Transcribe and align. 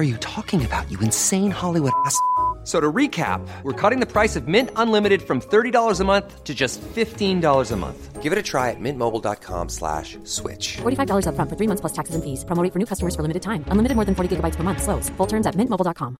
are 0.00 0.08
you 0.12 0.16
talking 0.16 0.64
about, 0.64 0.90
you 0.90 0.98
insane 1.00 1.50
Hollywood 1.50 1.92
ass? 2.06 2.16
So 2.62 2.78
to 2.78 2.92
recap, 2.92 3.40
we're 3.62 3.72
cutting 3.72 4.00
the 4.00 4.06
price 4.06 4.36
of 4.36 4.46
Mint 4.46 4.70
Unlimited 4.76 5.22
from 5.22 5.40
$30 5.40 6.00
a 6.00 6.04
month 6.04 6.44
to 6.44 6.54
just 6.54 6.80
$15 6.80 7.72
a 7.72 7.76
month. 7.76 8.22
Give 8.22 8.32
it 8.32 8.38
a 8.38 8.42
try 8.42 8.68
at 8.68 8.76
mintmobile.com 8.78 9.70
slash 9.70 10.18
switch. 10.24 10.76
$45 10.82 11.24
upfront 11.24 11.48
for 11.48 11.56
three 11.56 11.66
months 11.66 11.80
plus 11.80 11.94
taxes 11.94 12.14
and 12.14 12.22
fees. 12.22 12.44
Promo 12.44 12.62
rate 12.62 12.72
for 12.72 12.78
new 12.78 12.84
customers 12.84 13.16
for 13.16 13.22
limited 13.22 13.42
time. 13.42 13.64
Unlimited 13.72 13.96
more 13.96 14.04
than 14.04 14.14
40 14.14 14.36
gigabytes 14.36 14.56
per 14.56 14.62
month. 14.62 14.82
Slows. 14.82 15.08
Full 15.16 15.26
terms 15.26 15.46
at 15.46 15.54
mintmobile.com. 15.56 16.16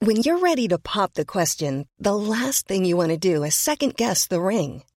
When 0.00 0.16
you're 0.16 0.38
ready 0.38 0.68
to 0.68 0.78
pop 0.78 1.14
the 1.14 1.26
question, 1.26 1.86
the 1.98 2.14
last 2.14 2.68
thing 2.68 2.84
you 2.84 2.96
want 2.96 3.10
to 3.10 3.18
do 3.18 3.44
is 3.44 3.54
second 3.54 3.96
guess 3.96 4.28
the 4.28 4.40
ring. 4.40 4.82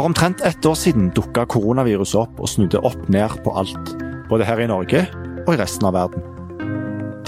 For 0.00 0.06
omtrent 0.06 0.40
ett 0.40 0.66
år 0.66 0.74
siden 0.74 1.10
dukka 1.12 1.42
koronaviruset 1.44 2.16
opp 2.22 2.38
og 2.40 2.48
snudde 2.48 2.80
opp 2.88 3.02
ned 3.12 3.34
på 3.44 3.52
alt. 3.52 3.90
Både 4.30 4.46
her 4.48 4.62
i 4.64 4.68
Norge 4.70 5.02
og 5.42 5.50
i 5.52 5.58
resten 5.60 5.84
av 5.84 5.92
verden. 5.92 6.24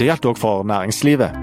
Det 0.01 0.07
gjaldt 0.09 0.31
òg 0.31 0.41
for 0.41 0.65
næringslivet. 0.65 1.37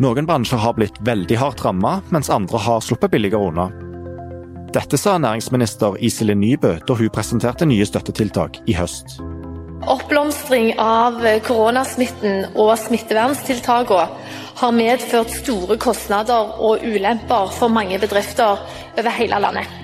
Noen 0.00 0.24
bransjer 0.24 0.64
har 0.64 0.78
blitt 0.78 0.96
veldig 1.04 1.36
hardt 1.42 1.60
ramma, 1.60 1.98
mens 2.08 2.32
andre 2.32 2.62
har 2.70 2.80
sluppet 2.80 3.12
billigere 3.12 3.50
unna. 3.50 3.68
Dette 4.72 4.96
sa 4.96 5.18
næringsminister 5.20 6.00
Iselin 6.00 6.40
Nybø 6.40 6.78
da 6.88 6.96
hun 7.04 7.12
presenterte 7.12 7.68
nye 7.68 7.84
støttetiltak 7.84 8.62
i 8.64 8.80
høst. 8.80 9.18
Oppblomstring 9.84 10.72
av 10.80 11.20
koronasmitten 11.44 12.46
og 12.56 12.78
smitteverntiltakene 12.80 14.08
har 14.64 14.78
medført 14.80 15.36
store 15.36 15.76
kostnader 15.76 16.56
og 16.56 16.80
ulemper 16.80 17.52
for 17.60 17.68
mange 17.68 18.00
bedrifter 18.00 18.64
over 18.96 19.20
hele 19.20 19.44
landet. 19.50 19.82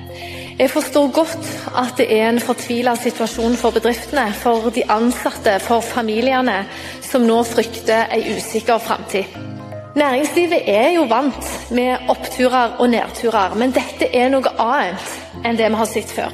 Jeg 0.59 0.71
forstår 0.71 1.09
godt 1.15 1.47
at 1.81 1.97
det 1.97 2.07
er 2.13 2.29
en 2.29 2.41
fortvila 2.41 2.95
situasjon 3.01 3.57
for 3.57 3.73
bedriftene, 3.75 4.27
for 4.37 4.69
de 4.75 4.85
ansatte, 4.93 5.57
for 5.65 5.81
familiene, 5.81 6.65
som 7.01 7.25
nå 7.27 7.41
frykter 7.49 8.13
en 8.13 8.37
usikker 8.37 8.79
framtid. 8.79 9.25
Næringslivet 9.97 10.69
er 10.69 10.91
jo 10.95 11.03
vant 11.09 11.49
med 11.71 12.09
oppturer 12.09 12.77
og 12.81 12.91
nedturer, 12.91 13.57
men 13.61 13.75
dette 13.77 14.09
er 14.17 14.31
noe 14.33 14.55
annet 14.61 15.45
enn 15.45 15.59
det 15.59 15.69
vi 15.69 15.81
har 15.81 15.91
sett 15.91 16.13
før. 16.13 16.33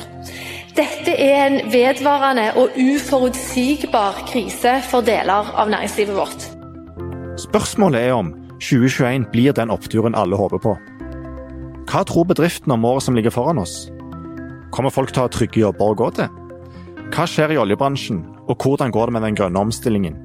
Dette 0.78 1.14
er 1.18 1.40
en 1.46 1.58
vedvarende 1.72 2.52
og 2.60 2.76
uforutsigbar 2.78 4.22
krise 4.30 4.76
for 4.86 5.02
deler 5.02 5.50
av 5.58 5.70
næringslivet 5.72 6.14
vårt. 6.14 6.46
Spørsmålet 7.48 8.06
er 8.06 8.14
om 8.14 8.30
2021 8.62 9.26
blir 9.32 9.54
den 9.58 9.74
oppturen 9.74 10.14
alle 10.14 10.38
håper 10.38 10.62
på. 10.62 10.76
Hva 11.88 12.04
tror 12.06 12.28
bedriftene 12.30 12.78
om 12.78 12.84
året 12.84 13.06
som 13.06 13.18
ligger 13.18 13.34
foran 13.34 13.58
oss? 13.58 13.88
Kommer 14.74 14.92
folk 14.92 15.12
til 15.12 15.22
å 15.22 15.26
ha 15.26 15.32
trygge 15.32 15.62
jobber 15.62 15.92
å 15.92 15.96
gå 15.98 16.08
til? 16.18 16.28
Hva 17.08 17.24
skjer 17.24 17.54
i 17.54 17.60
oljebransjen, 17.60 18.20
og 18.48 18.56
hvordan 18.60 18.92
går 18.92 19.08
det 19.08 19.16
med 19.16 19.24
den 19.24 19.38
grønne 19.38 19.62
omstillingen? 19.64 20.16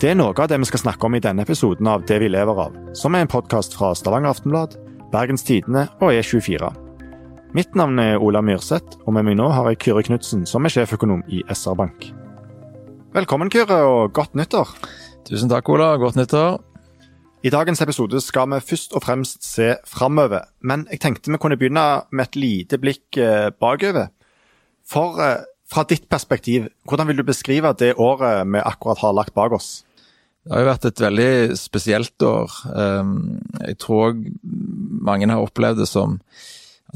Det 0.00 0.12
er 0.12 0.18
noe 0.18 0.32
av 0.32 0.48
det 0.48 0.60
vi 0.62 0.68
skal 0.70 0.84
snakke 0.84 1.08
om 1.08 1.16
i 1.18 1.20
denne 1.22 1.42
episoden 1.42 1.88
av 1.90 2.04
Det 2.06 2.20
vi 2.22 2.28
lever 2.30 2.60
av, 2.68 2.76
som 2.94 3.14
er 3.14 3.26
en 3.26 3.32
podkast 3.32 3.74
fra 3.74 3.90
Stavanger 3.98 4.30
Aftenblad, 4.30 4.76
Bergens 5.12 5.42
Tidende 5.42 5.88
og 5.98 6.12
E24. 6.12 6.70
Mitt 7.56 7.74
navn 7.74 7.98
er 7.98 8.22
Ola 8.22 8.42
Myrseth, 8.44 9.00
og 9.06 9.16
med 9.16 9.26
meg 9.26 9.38
nå 9.40 9.48
har 9.50 9.70
jeg 9.72 9.80
Kyrre 9.86 10.04
Knutsen, 10.06 10.46
som 10.46 10.64
er 10.64 10.74
sjeføkonom 10.74 11.24
i 11.32 11.42
SR 11.48 11.76
Bank. 11.80 12.10
Velkommen, 13.16 13.50
Kyrre, 13.50 13.82
og 13.88 14.12
godt 14.12 14.36
nyttår. 14.36 14.68
Tusen 15.28 15.50
takk, 15.50 15.68
Ola. 15.72 15.94
Godt 16.00 16.16
nyttår. 16.20 16.60
I 17.38 17.50
dagens 17.54 17.78
episode 17.84 18.18
skal 18.18 18.48
vi 18.50 18.58
først 18.66 18.96
og 18.98 19.04
fremst 19.04 19.44
se 19.46 19.76
framover, 19.86 20.48
men 20.66 20.88
jeg 20.90 20.98
tenkte 21.04 21.30
vi 21.30 21.38
kunne 21.38 21.58
begynne 21.58 21.84
med 22.10 22.24
et 22.24 22.38
lite 22.38 22.78
blikk 22.82 23.14
eh, 23.14 23.50
bakover. 23.54 24.08
For 24.82 25.20
eh, 25.22 25.44
fra 25.70 25.84
ditt 25.86 26.08
perspektiv, 26.10 26.66
hvordan 26.88 27.06
vil 27.06 27.20
du 27.20 27.28
beskrive 27.28 27.70
det 27.78 27.92
året 27.94 28.42
vi 28.42 28.58
akkurat 28.58 28.98
har 29.04 29.14
lagt 29.14 29.36
bak 29.38 29.54
oss? 29.54 29.84
Det 30.42 30.50
har 30.50 30.64
jo 30.64 30.70
vært 30.70 30.88
et 30.88 31.02
veldig 31.04 31.32
spesielt 31.60 32.24
år. 32.26 32.54
Ehm, 32.72 33.14
jeg 33.60 33.76
tror 33.84 34.16
mange 35.06 35.28
har 35.30 35.44
opplevd 35.44 35.84
det 35.84 35.90
som 35.90 36.18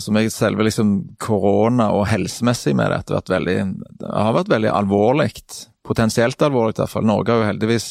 som 0.00 0.14
med 0.16 0.32
selve 0.32 0.64
liksom 0.64 0.92
korona 1.20 1.90
og 1.92 2.06
helsemessig 2.08 2.72
med 2.74 2.88
det. 2.88 3.02
Det 3.04 3.12
har 3.12 3.20
vært 3.20 3.32
veldig, 3.34 3.56
det 4.00 4.12
har 4.24 4.34
vært 4.38 4.50
veldig 4.54 4.70
alvorlig. 4.72 5.28
Potensielt 5.84 6.42
alvorlig, 6.42 6.78
i 6.78 6.80
hvert 6.80 6.94
fall. 6.94 7.04
Norge 7.04 7.34
har 7.34 7.42
jo 7.42 7.50
heldigvis 7.50 7.88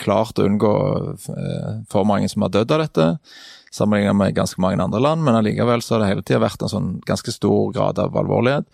klart 0.00 0.38
å 0.38 0.46
unngå 0.48 0.72
eh, 1.36 1.72
for 1.90 2.08
mange 2.08 2.30
som 2.32 2.46
har 2.46 2.52
dødd 2.54 2.74
av 2.76 2.84
dette, 2.84 3.08
sammenlignet 3.74 4.16
med 4.16 4.36
ganske 4.36 4.60
mange 4.62 4.82
andre 4.82 5.02
land. 5.02 5.24
Men 5.26 5.38
allikevel 5.38 5.84
så 5.84 5.96
har 5.96 6.04
det 6.04 6.12
hele 6.14 6.26
tida 6.26 6.44
vært 6.44 6.64
en 6.64 6.72
sånn 6.72 6.92
ganske 7.06 7.34
stor 7.34 7.74
grad 7.76 8.00
av 8.02 8.16
alvorlighet. 8.16 8.68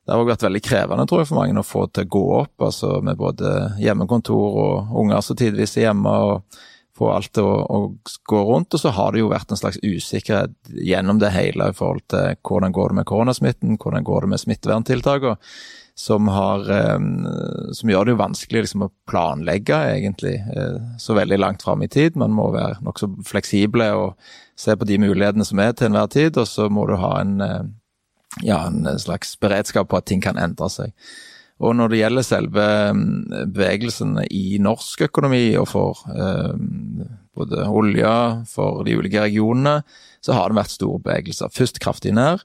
Det 0.00 0.14
har 0.14 0.24
òg 0.24 0.32
vært 0.32 0.46
veldig 0.46 0.64
krevende 0.64 1.06
tror 1.06 1.22
jeg, 1.22 1.28
for 1.30 1.38
mange 1.38 1.60
å 1.60 1.66
få 1.66 1.84
til 1.92 2.08
å 2.08 2.12
gå 2.16 2.24
opp, 2.40 2.54
altså 2.70 2.96
med 3.04 3.20
både 3.20 3.54
hjemmekontor 3.78 4.60
og 4.64 5.00
unger 5.04 5.22
som 5.22 5.38
tidvis 5.38 5.76
er 5.78 5.90
hjemme. 5.90 6.18
og 6.30 6.60
få 7.00 7.10
alt 7.14 7.32
til 7.36 7.46
å, 7.48 7.80
gå 8.28 8.40
rundt. 8.44 8.74
Og 8.76 8.82
så 8.82 8.92
har 8.94 9.12
det 9.12 9.22
jo 9.22 9.32
vært 9.32 9.52
en 9.52 9.60
slags 9.60 9.80
usikkerhet 9.80 10.52
gjennom 10.84 11.20
det 11.22 11.32
hele 11.34 11.70
i 11.70 11.76
forhold 11.76 12.04
til 12.12 12.36
hvordan 12.46 12.74
går 12.76 12.92
det 12.92 13.00
med 13.00 13.08
koronasmitten, 13.08 13.78
hvordan 13.80 14.06
går 14.06 14.26
det 14.26 14.32
med 14.34 14.42
smitteverntiltakene. 14.44 15.52
Som, 16.00 16.28
har, 16.32 16.64
som 17.76 17.90
gjør 17.92 18.06
det 18.06 18.14
jo 18.14 18.20
vanskelig 18.20 18.62
liksom, 18.64 18.86
å 18.86 18.92
planlegge, 19.10 19.76
egentlig, 19.98 20.38
så 21.02 21.16
veldig 21.18 21.38
langt 21.42 21.64
fram 21.66 21.84
i 21.84 21.90
tid. 21.92 22.16
Man 22.20 22.32
må 22.32 22.46
være 22.54 22.78
nokså 22.86 23.10
fleksible 23.28 23.90
og 23.98 24.30
se 24.60 24.76
på 24.80 24.88
de 24.88 24.96
mulighetene 25.02 25.44
som 25.44 25.60
er 25.60 25.74
til 25.76 25.90
enhver 25.90 26.08
tid, 26.12 26.40
og 26.40 26.48
så 26.48 26.70
må 26.72 26.86
du 26.88 26.94
ha 27.00 27.12
en, 27.20 27.36
ja, 28.46 28.62
en 28.64 28.88
slags 29.02 29.34
beredskap 29.40 29.90
på 29.90 30.00
at 30.00 30.08
ting 30.08 30.24
kan 30.24 30.40
endre 30.40 30.70
seg. 30.72 30.96
Og 31.60 31.76
når 31.76 31.92
det 31.92 31.98
gjelder 32.00 32.24
selve 32.24 32.66
bevegelsene 32.94 33.48
bevegelsen 33.52 34.14
i 34.32 34.60
norsk 34.64 35.04
økonomi 35.10 35.44
og 35.60 35.66
for 35.68 35.98
eh, 36.08 36.54
både 37.36 37.66
olja, 37.68 38.14
for 38.48 38.80
de 38.86 38.96
ulike 38.96 39.20
regionene, 39.20 39.82
så 40.24 40.36
har 40.36 40.48
det 40.48 40.60
vært 40.60 40.72
store 40.72 41.02
bevegelser. 41.04 41.52
Først 41.52 41.80
kraftig 41.82 42.14
ned. 42.16 42.40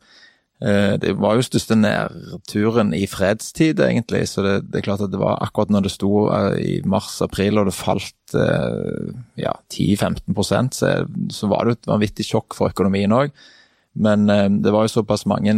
Eh, 0.64 0.94
det 1.02 1.18
var 1.20 1.36
jo 1.36 1.44
største 1.44 1.76
nedturen 1.76 2.94
i 2.96 3.04
fredstid, 3.12 3.82
egentlig, 3.84 4.24
så 4.32 4.44
det, 4.46 4.54
det, 4.70 4.80
er 4.80 4.86
klart 4.88 5.04
at 5.04 5.12
det 5.12 5.20
var 5.20 5.42
akkurat 5.44 5.74
når 5.74 5.88
det 5.88 5.92
sto 5.92 6.12
eh, 6.32 6.56
i 6.64 6.76
mars-april 6.88 7.60
og 7.60 7.68
det 7.68 7.76
falt 7.76 8.38
eh, 8.40 9.12
ja, 9.42 9.52
10-15 9.74 10.72
så, 10.72 10.94
så 11.36 11.52
var 11.52 11.68
det 11.68 11.76
et 11.76 11.92
vanvittig 11.92 12.28
sjokk 12.30 12.56
for 12.56 12.72
økonomien 12.72 13.12
òg. 13.16 13.36
Men 13.96 14.28
det 14.28 14.74
var 14.76 14.84
jo 14.84 14.92
såpass 14.92 15.22
mange 15.24 15.54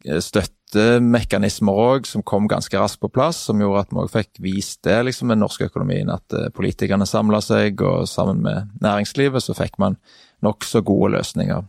støttemekanismer 0.00 1.76
òg 1.76 2.06
som 2.08 2.22
kom 2.24 2.46
ganske 2.48 2.78
raskt 2.80 3.02
på 3.02 3.10
plass, 3.12 3.42
som 3.50 3.60
gjorde 3.60 3.82
at 3.82 3.92
vi 3.92 4.00
òg 4.00 4.08
fikk 4.14 4.40
vist 4.40 4.80
det 4.88 4.96
liksom, 5.10 5.28
med 5.28 5.42
norsk 5.42 5.66
økonomien. 5.66 6.08
At 6.08 6.32
politikerne 6.56 7.04
samla 7.04 7.42
seg, 7.44 7.84
og 7.84 8.08
sammen 8.08 8.40
med 8.46 8.72
næringslivet 8.80 9.44
så 9.44 9.56
fikk 9.58 9.76
man 9.76 9.98
nokså 10.44 10.80
gode 10.88 11.12
løsninger. 11.18 11.68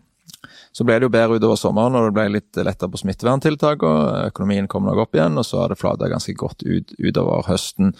Så 0.75 0.83
ble 0.83 0.97
det 0.99 1.07
jo 1.07 1.13
bedre 1.13 1.39
utover 1.39 1.59
sommeren 1.59 1.95
og 1.95 2.09
det 2.09 2.15
ble 2.17 2.25
litt 2.33 2.59
lettere 2.59 2.91
på 2.91 2.99
smitteverntiltak, 2.99 3.83
og 3.87 4.31
økonomien 4.33 4.67
kom 4.71 4.83
nok 4.87 5.05
opp 5.05 5.15
igjen, 5.15 5.39
og 5.39 5.47
så 5.47 5.61
har 5.61 5.71
det 5.71 5.79
flata 5.79 6.09
ganske 6.11 6.35
godt 6.35 6.65
ut 6.67 6.91
utover 6.99 7.47
høsten. 7.47 7.93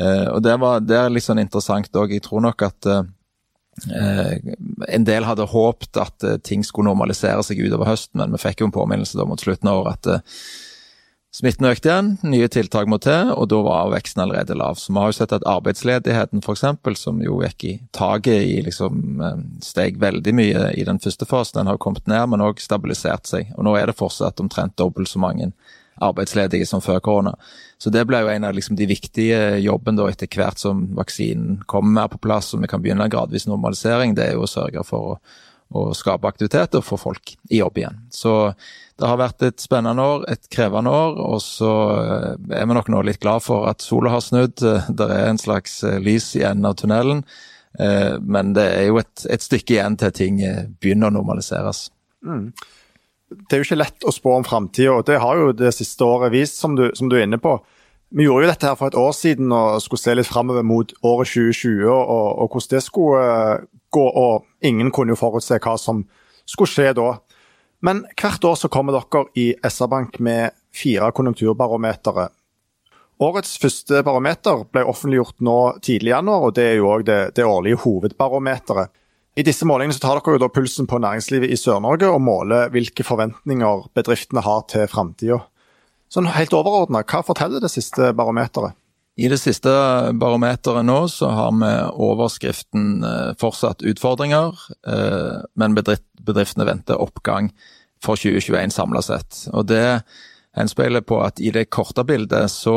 Eh, 0.00 0.26
og 0.32 0.40
det, 0.46 0.56
var, 0.62 0.80
det 0.80 0.96
er 0.96 1.12
litt 1.12 1.26
sånn 1.26 1.42
interessant 1.42 1.92
òg. 2.00 2.16
Jeg 2.16 2.24
tror 2.24 2.44
nok 2.48 2.64
at 2.70 2.88
Eh, 3.76 4.38
en 4.88 5.04
del 5.04 5.26
hadde 5.28 5.44
håpet 5.52 5.98
at 6.00 6.24
eh, 6.24 6.38
ting 6.40 6.62
skulle 6.64 6.88
normalisere 6.88 7.42
seg 7.44 7.60
utover 7.60 7.90
høsten, 7.90 8.22
men 8.22 8.32
vi 8.32 8.40
fikk 8.40 8.62
jo 8.62 8.70
en 8.70 8.72
påminnelse 8.76 9.18
da 9.18 9.26
mot 9.28 9.42
slutten 9.42 9.68
av 9.68 9.82
året 9.82 9.98
at 9.98 10.12
eh, 10.14 10.38
smitten 11.36 11.68
økte 11.68 11.90
igjen, 11.90 12.10
nye 12.24 12.48
tiltak 12.48 12.88
må 12.88 12.96
til, 13.04 13.30
og 13.34 13.50
da 13.52 13.58
var 13.66 13.90
veksten 13.92 14.22
allerede 14.24 14.56
lav. 14.56 14.78
Så 14.80 14.92
vi 14.92 15.00
har 15.02 15.10
jo 15.12 15.16
sett 15.18 15.34
at 15.36 15.46
arbeidsledigheten 15.48 16.40
f.eks., 16.40 16.64
som 17.00 17.20
jo 17.20 17.40
gikk 17.44 17.66
i 17.68 17.72
taket 17.96 18.46
i 18.46 18.60
liksom 18.64 19.20
steg 19.64 20.00
veldig 20.00 20.36
mye 20.36 20.70
i 20.80 20.86
den 20.88 21.00
første 21.02 21.28
fasen, 21.28 21.60
den 21.60 21.72
har 21.72 21.80
kommet 21.82 22.08
ned, 22.08 22.24
men 22.32 22.44
òg 22.44 22.62
stabilisert 22.64 23.28
seg. 23.28 23.52
Og 23.56 23.68
nå 23.68 23.76
er 23.76 23.90
det 23.90 23.98
fortsatt 23.98 24.40
omtrent 24.40 24.78
dobbelt 24.80 25.12
så 25.12 25.20
mange 25.20 25.52
arbeidsledige 26.02 26.66
som 26.68 26.80
før 26.84 27.00
korona. 27.04 27.34
Så 27.78 27.92
det 27.92 28.04
ble 28.08 28.20
jo 28.24 28.30
en 28.32 28.44
av 28.44 28.56
liksom, 28.56 28.76
de 28.76 28.88
viktige 28.88 29.58
jobbene 29.64 30.00
da, 30.00 30.08
etter 30.12 30.28
hvert 30.32 30.60
som 30.60 30.86
vaksinen 30.96 31.62
kommer 31.68 32.00
mer 32.00 32.12
på 32.12 32.20
plass 32.24 32.52
og 32.54 32.64
vi 32.64 32.70
kan 32.72 32.84
begynne 32.84 33.06
en 33.06 33.12
gradvis 33.12 33.48
normalisering, 33.48 34.16
det 34.16 34.30
er 34.30 34.36
jo 34.36 34.44
å 34.44 34.50
sørge 34.50 34.84
for 34.88 35.12
å, 35.12 35.18
å 35.74 35.88
skape 35.96 36.28
aktivitet 36.28 36.76
og 36.78 36.84
få 36.86 36.98
folk 37.00 37.34
i 37.50 37.60
jobb 37.60 37.80
igjen. 37.80 37.98
Så 38.14 38.32
det 38.96 39.08
har 39.10 39.18
vært 39.20 39.42
et 39.44 39.60
spennende 39.60 40.02
år, 40.02 40.24
et 40.30 40.46
krevende 40.52 40.92
år, 40.94 41.18
og 41.20 41.42
så 41.44 41.72
eh, 42.04 42.30
er 42.60 42.68
vi 42.68 42.78
nok 42.78 42.92
nå 42.92 43.02
litt 43.08 43.20
glad 43.24 43.44
for 43.44 43.68
at 43.70 43.84
sola 43.84 44.14
har 44.14 44.24
snudd. 44.24 44.56
Det 44.62 45.10
er 45.10 45.26
en 45.26 45.42
slags 45.42 45.82
eh, 45.84 45.98
lys 46.02 46.30
i 46.38 46.46
enden 46.46 46.70
av 46.70 46.78
tunnelen. 46.80 47.24
Eh, 47.78 48.16
men 48.22 48.54
det 48.56 48.70
er 48.78 48.88
jo 48.88 49.02
et, 49.02 49.26
et 49.28 49.44
stykke 49.44 49.76
igjen 49.76 49.98
til 50.00 50.14
ting 50.16 50.40
begynner 50.80 51.10
å 51.10 51.18
normaliseres. 51.18 51.88
Mm 52.26 52.50
det 53.26 53.56
er 53.56 53.60
jo 53.60 53.66
ikke 53.66 53.78
lett 53.80 54.06
å 54.06 54.14
spå 54.14 54.36
om 54.38 54.44
framtida, 54.46 54.92
og 54.94 55.06
det 55.08 55.18
har 55.22 55.40
jo 55.40 55.54
det 55.56 55.72
siste 55.74 56.06
året 56.06 56.32
vist, 56.34 56.60
som 56.60 56.76
du, 56.78 56.88
som 56.94 57.10
du, 57.10 57.16
er 57.18 57.26
inne 57.26 57.40
på. 57.42 57.56
Vi 58.14 58.24
gjorde 58.24 58.46
jo 58.46 58.50
dette 58.52 58.68
her 58.68 58.76
for 58.78 58.92
et 58.92 58.98
år 58.98 59.14
siden 59.16 59.50
og 59.52 59.80
skulle 59.82 60.00
se 60.00 60.14
litt 60.14 60.28
framover 60.30 60.62
mot 60.66 60.92
året 61.02 61.30
2020 61.32 61.88
og, 61.90 62.04
og, 62.38 62.52
hvordan 62.52 62.72
det 62.76 62.82
skulle 62.84 63.22
uh, 63.24 63.64
gå. 63.90 64.04
og 64.06 64.46
Ingen 64.62 64.92
kunne 64.94 65.14
jo 65.14 65.20
forutse 65.20 65.58
hva 65.58 65.74
som 65.80 66.04
skulle 66.46 66.70
skje 66.70 66.92
da. 66.96 67.16
Men 67.82 68.04
hvert 68.14 68.44
år 68.46 68.56
så 68.58 68.70
kommer 68.72 68.94
dere 68.94 69.26
i 69.36 69.50
SR-Bank 69.58 70.20
med 70.22 70.54
fire 70.74 71.10
konjunkturbarometere. 71.16 72.28
Årets 73.26 73.56
første 73.58 74.02
barometer 74.04 74.62
ble 74.70 74.84
offentliggjort 74.84 75.40
nå 75.44 75.58
tidlig 75.84 76.10
i 76.10 76.14
januar, 76.14 76.46
og 76.46 76.56
det 76.56 76.66
er 76.68 76.78
jo 76.78 76.90
òg 76.92 77.04
det, 77.08 77.20
det 77.36 77.46
årlige 77.48 77.80
hovedbarometeret. 77.84 78.92
I 79.36 79.44
disse 79.44 79.68
målingene 79.68 79.96
så 79.96 80.02
tar 80.04 80.20
dere 80.20 80.36
jo 80.36 80.42
da 80.44 80.48
pulsen 80.52 80.88
på 80.88 81.00
næringslivet 81.00 81.52
i 81.52 81.58
Sør-Norge 81.60 82.08
og 82.12 82.22
måler 82.24 82.70
hvilke 82.72 83.04
forventninger 83.04 83.88
bedriftene 83.96 84.44
har 84.44 84.62
til 84.72 84.86
framtida. 84.88 85.42
Sånn 86.12 86.28
helt 86.30 86.54
overordna, 86.54 87.02
hva 87.02 87.22
forteller 87.26 87.62
det 87.62 87.72
siste 87.72 88.12
barometeret? 88.16 88.76
I 89.16 89.30
det 89.32 89.38
siste 89.40 89.72
barometeret 90.20 90.84
nå 90.84 90.98
så 91.08 91.30
har 91.32 91.54
vi 91.56 91.72
overskriften 92.04 93.04
eh, 93.06 93.32
fortsatt 93.40 93.84
utfordringer, 93.88 94.52
eh, 94.86 95.38
men 95.56 95.76
bedriftene 95.76 96.68
venter 96.68 97.00
oppgang 97.00 97.48
for 98.04 98.20
2021 98.20 98.74
samla 98.76 99.02
sett. 99.02 99.46
Og 99.56 99.64
det 99.70 100.02
henspeiler 100.56 101.04
på 101.04 101.20
at 101.24 101.40
i 101.40 101.52
det 101.52 101.68
korte 101.72 102.04
bildet 102.06 102.50
så, 102.52 102.76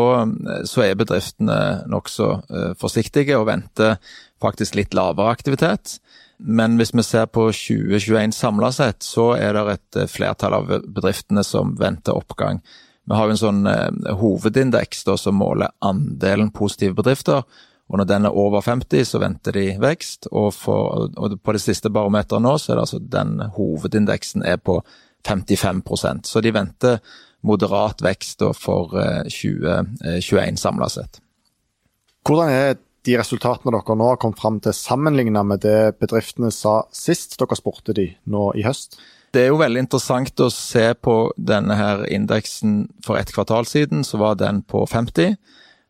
så 0.68 0.84
er 0.84 0.98
bedriftene 1.00 1.60
nokså 1.92 2.32
eh, 2.40 2.72
forsiktige 2.80 3.40
og 3.40 3.48
venter 3.52 3.98
faktisk 4.42 4.80
litt 4.80 4.96
lavere 4.96 5.36
aktivitet. 5.36 5.98
Men 6.40 6.78
hvis 6.80 6.94
vi 6.96 7.04
ser 7.04 7.28
på 7.28 7.50
2021 7.52 8.36
samla 8.36 8.72
sett, 8.76 9.04
så 9.04 9.34
er 9.36 9.56
det 9.56 9.66
et 9.74 10.00
eh, 10.04 10.12
flertall 10.12 10.56
av 10.60 10.70
bedriftene 10.88 11.44
som 11.44 11.76
venter 11.80 12.16
oppgang. 12.16 12.62
Vi 13.10 13.18
har 13.18 13.26
jo 13.26 13.34
en 13.34 13.42
sånn 13.42 13.66
eh, 13.66 14.12
hovedindeks 14.20 15.02
da, 15.08 15.16
som 15.18 15.40
måler 15.42 15.74
andelen 15.82 16.52
positive 16.54 16.94
bedrifter. 17.00 17.42
og 17.90 17.98
Når 17.98 18.10
den 18.12 18.28
er 18.30 18.36
over 18.38 18.62
50, 18.62 19.08
så 19.10 19.22
venter 19.24 19.56
de 19.58 19.66
vekst. 19.82 20.30
Og, 20.30 20.52
for, 20.54 21.10
og 21.18 21.40
på 21.42 21.56
det 21.56 21.64
siste 21.64 21.90
barometeret 21.90 22.46
nå, 22.46 22.54
så 22.62 22.72
er 22.72 22.78
det 22.78 22.84
altså 22.86 23.00
den 23.02 23.40
hovedindeksen 23.56 24.46
er 24.46 24.62
på 24.62 24.84
55% 25.26 26.30
Så 26.30 26.40
de 26.40 26.54
venter 26.56 27.02
moderat 27.42 28.04
vekst 28.06 28.44
da, 28.44 28.54
for 28.54 28.94
eh, 29.00 29.26
2021 29.26 30.44
eh, 30.46 30.54
samla 30.62 30.90
sett. 30.94 31.20
Hvordan 32.28 32.54
er 32.54 32.78
de 33.08 33.16
resultatene 33.18 33.74
dere 33.74 33.96
nå 33.98 34.12
har 34.12 34.20
kommet 34.22 34.42
fram 34.42 34.60
til, 34.62 34.76
sammenlignet 34.76 35.48
med 35.50 35.64
det 35.66 35.96
bedriftene 35.98 36.52
sa 36.54 36.84
sist 36.94 37.40
dere 37.42 37.58
spurte 37.58 37.96
de 37.98 38.12
nå 38.30 38.52
i 38.60 38.68
høst? 38.68 39.00
Det 39.32 39.44
er 39.44 39.52
jo 39.52 39.60
veldig 39.62 39.84
interessant 39.86 40.42
å 40.42 40.50
se 40.54 40.88
på 40.98 41.16
denne 41.38 41.76
her 41.78 42.02
indeksen 42.10 42.88
for 43.06 43.20
ett 43.20 43.32
kvartal 43.34 43.68
siden, 43.70 44.02
så 44.04 44.18
var 44.18 44.40
den 44.40 44.64
på 44.66 44.86
50. 44.90 45.36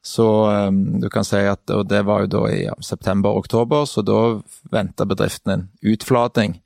Så 0.02 0.28
um, 0.50 1.00
du 1.00 1.10
kan 1.12 1.26
si 1.28 1.40
at 1.44 1.70
Og 1.76 1.88
det 1.90 2.06
var 2.08 2.24
jo 2.24 2.32
da 2.32 2.44
i 2.52 2.64
ja, 2.66 2.76
september-oktober, 2.84 3.86
så 3.86 4.04
da 4.04 4.40
venta 4.72 5.06
bedriften 5.06 5.54
en 5.54 5.66
utflating 5.84 6.60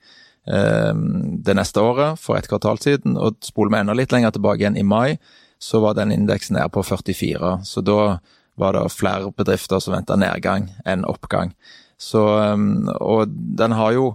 um, 0.46 1.42
det 1.44 1.56
neste 1.58 1.82
året 1.82 2.22
for 2.22 2.38
ett 2.38 2.50
kvartal 2.50 2.82
siden. 2.82 3.18
Og 3.18 3.38
spoler 3.46 3.74
vi 3.74 3.82
enda 3.82 3.98
litt 3.98 4.13
lenger 4.13 4.36
tilbake 4.36 4.62
igjen 4.62 4.77
i 4.77 4.86
mai, 4.86 5.18
så 5.62 5.82
var 5.82 5.98
den 5.98 6.13
indeksen 6.13 6.58
nede 6.58 6.70
på 6.74 6.84
44. 6.86 7.60
Så 7.65 7.82
da 7.82 8.18
var 8.60 8.77
det 8.77 8.86
flere 8.94 9.32
bedrifter 9.34 9.82
som 9.82 9.96
venta 9.96 10.18
nedgang 10.20 10.70
enn 10.86 11.06
oppgang. 11.10 11.56
Så, 11.98 12.22
um, 12.53 12.89
og 13.00 13.30
den 13.30 13.74
har 13.77 13.94
jo 13.98 14.13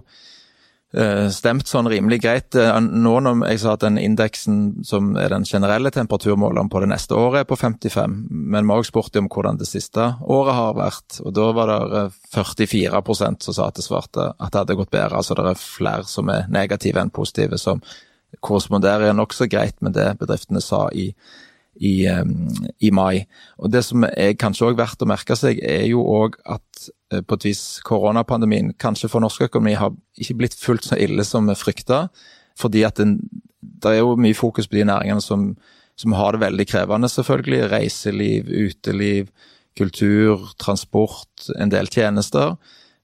stemt 1.29 1.69
sånn 1.69 1.85
rimelig 1.91 2.17
greit. 2.23 2.55
Uh, 2.57 2.79
nå 2.81 3.11
når 3.21 3.43
jeg 3.51 3.61
sa 3.61 3.75
at 3.75 3.83
den 3.83 3.99
indeksen 4.01 4.79
som 4.87 5.11
er 5.21 5.29
den 5.29 5.45
generelle 5.45 5.91
temperaturmåleren 5.93 6.71
på 6.71 6.81
det 6.81 6.89
neste 6.89 7.13
året 7.13 7.43
er 7.43 7.49
på 7.49 7.59
55, 7.61 8.15
men 8.29 8.65
vi 8.65 8.73
har 8.73 8.81
også 8.81 8.93
spurt 8.93 9.19
om 9.21 9.29
hvordan 9.29 9.59
det 9.61 9.69
siste 9.69 10.07
året 10.25 10.57
har 10.57 10.77
vært. 10.79 11.19
og 11.21 11.35
Da 11.37 11.49
var 11.53 11.73
det 11.73 12.05
44 12.33 13.03
uh, 13.03 13.13
som 13.37 13.53
sa 13.53 13.67
at 13.67 13.77
det 13.77 13.85
svarte 13.85 14.31
at 14.33 14.49
det 14.49 14.63
hadde 14.63 14.79
gått 14.81 14.95
bedre. 14.95 15.21
Altså 15.21 15.37
det 15.37 15.45
er 15.51 15.61
flere 15.61 16.09
som 16.09 16.33
er 16.33 16.49
negative 16.49 17.03
enn 17.03 17.13
positive, 17.13 17.61
som 17.61 17.83
korresponderer 18.41 19.13
nokså 19.13 19.49
greit 19.49 19.77
med 19.81 19.93
det 19.97 20.15
bedriftene 20.19 20.61
sa 20.61 20.87
i 20.89 21.11
i, 21.79 21.93
i, 22.79 22.91
mai. 22.91 23.25
Og 23.57 23.71
Det 23.71 23.81
som 23.85 24.03
er 24.09 24.35
kanskje 24.39 24.67
også 24.67 24.79
verdt 24.79 25.05
å 25.05 25.09
merke 25.09 25.37
seg, 25.39 25.61
er 25.63 25.85
jo 25.87 26.03
òg 26.03 26.35
at 26.43 26.89
eh, 27.13 27.21
på 27.23 27.39
et 27.39 27.47
vis 27.49 27.63
koronapandemien 27.87 28.73
kanskje 28.79 29.09
for 29.11 29.23
norsk 29.23 29.47
økonomi 29.47 29.77
har 29.79 29.95
ikke 30.19 30.37
blitt 30.41 30.57
fullt 30.59 30.89
så 30.89 30.99
ille 30.99 31.23
som 31.27 31.47
vi 31.49 31.57
frykta. 31.57 32.07
Fordi 32.59 32.83
at 32.87 32.99
det 32.99 33.93
er 33.93 34.01
jo 34.01 34.17
mye 34.19 34.35
fokus 34.35 34.67
på 34.67 34.79
de 34.79 34.89
næringene 34.89 35.23
som, 35.23 35.53
som 35.95 36.17
har 36.19 36.35
det 36.35 36.43
veldig 36.43 36.67
krevende, 36.67 37.11
selvfølgelig. 37.11 37.71
Reiseliv, 37.71 38.51
uteliv, 38.51 39.31
kultur, 39.79 40.49
transport, 40.59 41.47
en 41.55 41.71
del 41.71 41.87
tjenester 41.87 42.57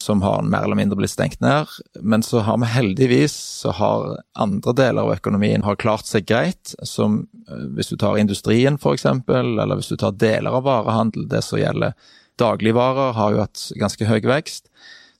som 0.05 0.21
har 0.21 0.43
mer 0.45 0.67
eller 0.67 0.77
mindre 0.77 0.99
blitt 0.99 1.15
stengt 1.15 1.39
ned. 1.41 1.71
Men 2.01 2.23
så 2.23 2.43
har 2.45 2.59
vi 2.61 2.69
heldigvis 2.69 3.33
så 3.63 3.71
har 3.73 4.19
andre 4.37 4.73
deler 4.77 5.01
av 5.01 5.15
økonomien 5.15 5.65
har 5.65 5.79
klart 5.81 6.05
seg 6.05 6.27
greit. 6.29 6.75
Som 6.85 7.23
eh, 7.49 7.65
hvis 7.77 7.89
du 7.89 7.97
tar 7.97 8.19
industrien 8.21 8.77
f.eks., 8.77 9.05
eller 9.05 9.79
hvis 9.79 9.89
du 9.89 9.97
tar 9.97 10.13
deler 10.21 10.53
av 10.53 10.67
varehandel, 10.67 11.25
det 11.31 11.41
som 11.45 11.57
gjelder 11.59 11.97
dagligvarer, 12.37 13.15
har 13.17 13.33
jo 13.33 13.41
hatt 13.47 13.65
ganske 13.81 14.05
høy 14.05 14.21
vekst. 14.29 14.69